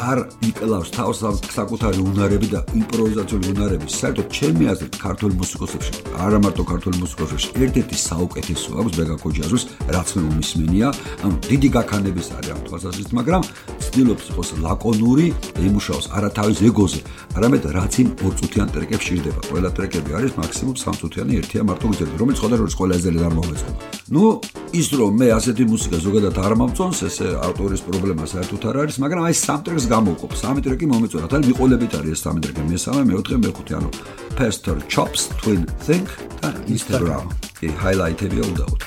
არ 0.00 0.18
იკლავს 0.48 0.90
თავს 0.96 1.18
საკუთარი 1.52 2.00
უნარები 2.00 2.48
და 2.54 2.60
იმპროვიზაციული 2.80 3.46
უნარები. 3.52 3.86
საერთოდ 4.00 4.26
ჩემი 4.32 4.64
აზრით, 4.72 4.94
ქართული 4.96 5.34
მუსიკოსებში, 5.40 5.92
არა 6.24 6.38
მარტო 6.40 6.62
ქართული 6.72 6.96
მუსიკოსებში, 7.04 7.48
ერთ-ერთი 7.60 7.96
საუკეთესო 8.08 8.70
აქვს 8.80 8.92
ბეგაკოჯაზოს, 8.96 9.64
რაც 9.94 10.08
მე 10.16 10.22
უმისმენია. 10.30 10.88
ანუ 11.24 11.34
დიდი 11.50 11.68
გაქანების 11.76 12.26
არის 12.36 12.50
ამ 12.54 12.60
თვალსაზრისით, 12.66 13.12
მაგრამ 13.18 13.42
ცდილობს 13.84 14.24
იყოს 14.30 14.48
ლაკონური, 14.64 15.26
იმუშაოს 15.68 16.06
არა 16.16 16.28
თავის 16.38 16.58
ეგოზე, 16.70 17.00
არამედ 17.36 17.62
რაც 17.76 17.92
იმ 18.00 18.08
ორწუთიან 18.24 18.68
ტრეკებში 18.74 19.10
ჟირდება. 19.10 19.40
ყველა 19.50 19.70
ტრეკები 19.76 20.10
არის 20.18 20.32
მაქსიმუმ 20.40 20.76
სამწუთიანი 20.84 21.32
ერთია 21.40 21.62
მარტო 21.68 21.86
გზები, 21.92 22.14
რომელიც 22.20 22.38
ხოდარ 22.40 22.60
ყველა 22.78 22.94
ეზელი 23.00 23.18
არ 23.26 23.34
მომეწონა. 23.38 23.74
ნუ 24.14 24.24
ის 24.70 24.86
რომ 24.94 25.12
მე 25.18 25.26
ასეთი 25.38 25.64
მუსიკა 25.66 25.98
ზოგადად 26.06 26.36
არ 26.46 26.54
მომწონს, 26.60 26.98
ესე 27.10 27.26
ავტორის 27.46 27.82
პრობლემა 27.86 28.24
საერთოდ 28.32 28.62
არ 28.70 28.76
არის, 28.80 28.96
მაგრამ 29.02 29.22
აი 29.26 29.34
სამ 29.34 29.60
ტრეკს 29.66 29.86
გამოვყოფ. 29.90 30.32
სამი 30.42 30.60
ტრეკი 30.64 30.86
მომეწონა. 30.92 31.26
თან 31.32 31.42
მიყოლებით 31.50 31.92
არის 31.98 32.12
ეს 32.14 32.20
სამი 32.24 32.40
ტრეკი. 32.44 32.62
მესამე, 32.70 33.02
მეოთხე, 33.10 33.36
მეხუთე, 33.44 33.72
ანუ 33.78 33.90
Pastor 34.38 34.76
Chops, 34.86 35.22
Twin 35.42 35.62
Think 35.86 36.06
და 36.40 36.50
Instagram. 36.70 37.26
კი, 37.60 37.68
ჰაილაიტები 37.82 38.38
უდაოდ. 38.50 38.80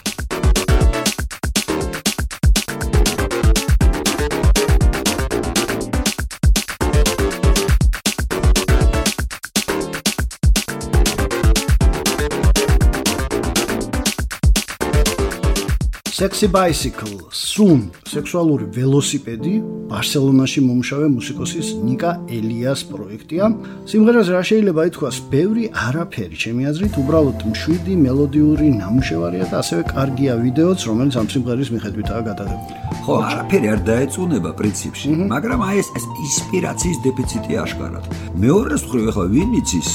Sexy 16.13 16.45
Bicycle, 16.45 17.25
Soon, 17.33 17.87
სექსუალური 18.05 18.67
ველოსიპედი 18.69 19.53
ბარსელონაში 19.89 20.61
მომუშავე 20.61 21.07
მუსიკოსის 21.09 21.71
ნიკა 21.87 22.11
ელიას 22.29 22.83
პროექტია. 22.85 23.49
სიმღერას 23.89 24.29
რა 24.29 24.41
შეიძლება 24.49 24.81
ითქვას, 24.93 25.17
ბევრი 25.33 25.63
არაფერი, 25.73 26.37
ჩემი 26.37 26.69
აზრით, 26.69 26.93
უბრალოდ 27.01 27.39
მშვიდი 27.49 27.93
მელოდიური 28.05 28.67
ნამუშევარია 28.77 29.45
და 29.49 29.57
ასევე 29.65 29.81
კარგია 29.89 30.33
ვიდეოც, 30.45 30.79
რომელიც 30.85 31.15
ამ 31.17 31.27
სიმღერის 31.33 31.69
მიხედვითაა 31.73 32.21
გადაღებული. 32.29 32.77
ხო, 33.03 33.13
არაფერი 33.33 33.67
არ 33.73 33.79
დაეწუნება 33.89 34.51
პრინციპში, 34.53 35.09
მაგრამ 35.33 35.59
აი 35.65 35.75
ეს 35.81 35.89
ეს 35.97 36.05
ინსპირაციის 36.29 36.97
დეფიციტი 37.09 37.53
აშკარად. 37.65 38.05
მეორე 38.37 38.75
მხრივ, 38.85 39.05
ახლა 39.09 39.25
ვინ 39.33 39.49
იცის, 39.59 39.89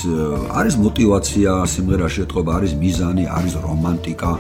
არის 0.51 0.75
мотивация 0.83 1.53
სიმღერაში 1.75 2.19
ეთყობა, 2.27 2.51
არის 2.59 2.73
მიზანი, 2.83 3.25
არის 3.39 3.55
რომანტიკა, 3.63 4.31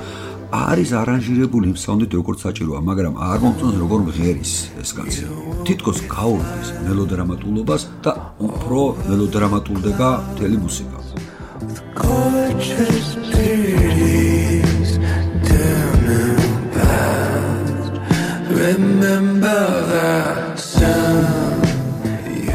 არის 0.49 0.91
არანჟირებული 0.97 1.69
იმ 1.73 1.77
საუნდით 1.77 2.13
როგორც 2.17 2.39
საჭიროა, 2.47 2.81
მაგრამ 2.81 3.15
არ 3.21 3.39
მომწონს 3.45 3.77
როგორ 3.85 4.01
მღერის 4.09 4.53
ეს 4.81 4.91
კაცი. 4.97 5.25
თითქოს 5.69 5.99
გაურბის 6.09 6.69
მელოდრამატულობას 6.89 7.83
და 8.01 8.13
უფრო 8.41 8.81
მელოდრამატულდება 9.09 10.09
მთელი 10.33 10.57
მუსიკა. 10.65 10.99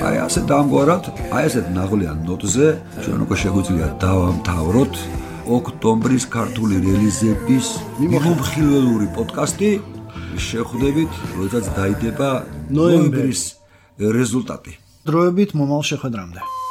აი 0.04 0.16
ასე 0.26 0.42
დამგვარად, 0.50 1.04
აი 1.30 1.44
ესეთ 1.48 1.68
ნაღლიან 1.78 2.18
ნოტზე 2.28 2.68
ჩვენ 3.06 3.20
უკვე 3.24 3.36
შეგვიძლია 3.44 3.88
დავამთავროთ 4.02 4.94
ოქტომბრის 5.44 6.26
ქართული 6.32 6.80
რელიზების 6.80 7.68
მიმოხილველური 8.00 9.08
პოდკასტი 9.12 9.72
შეხვდებით, 10.40 11.12
როდესაც 11.36 11.66
დაიდება 11.76 12.30
ნოემბრის 12.72 13.42
რეზულტატი. 14.00 14.74
დროებით 15.04 15.50
მომავალ 15.52 15.84
შეხვედრამდე. 15.92 16.63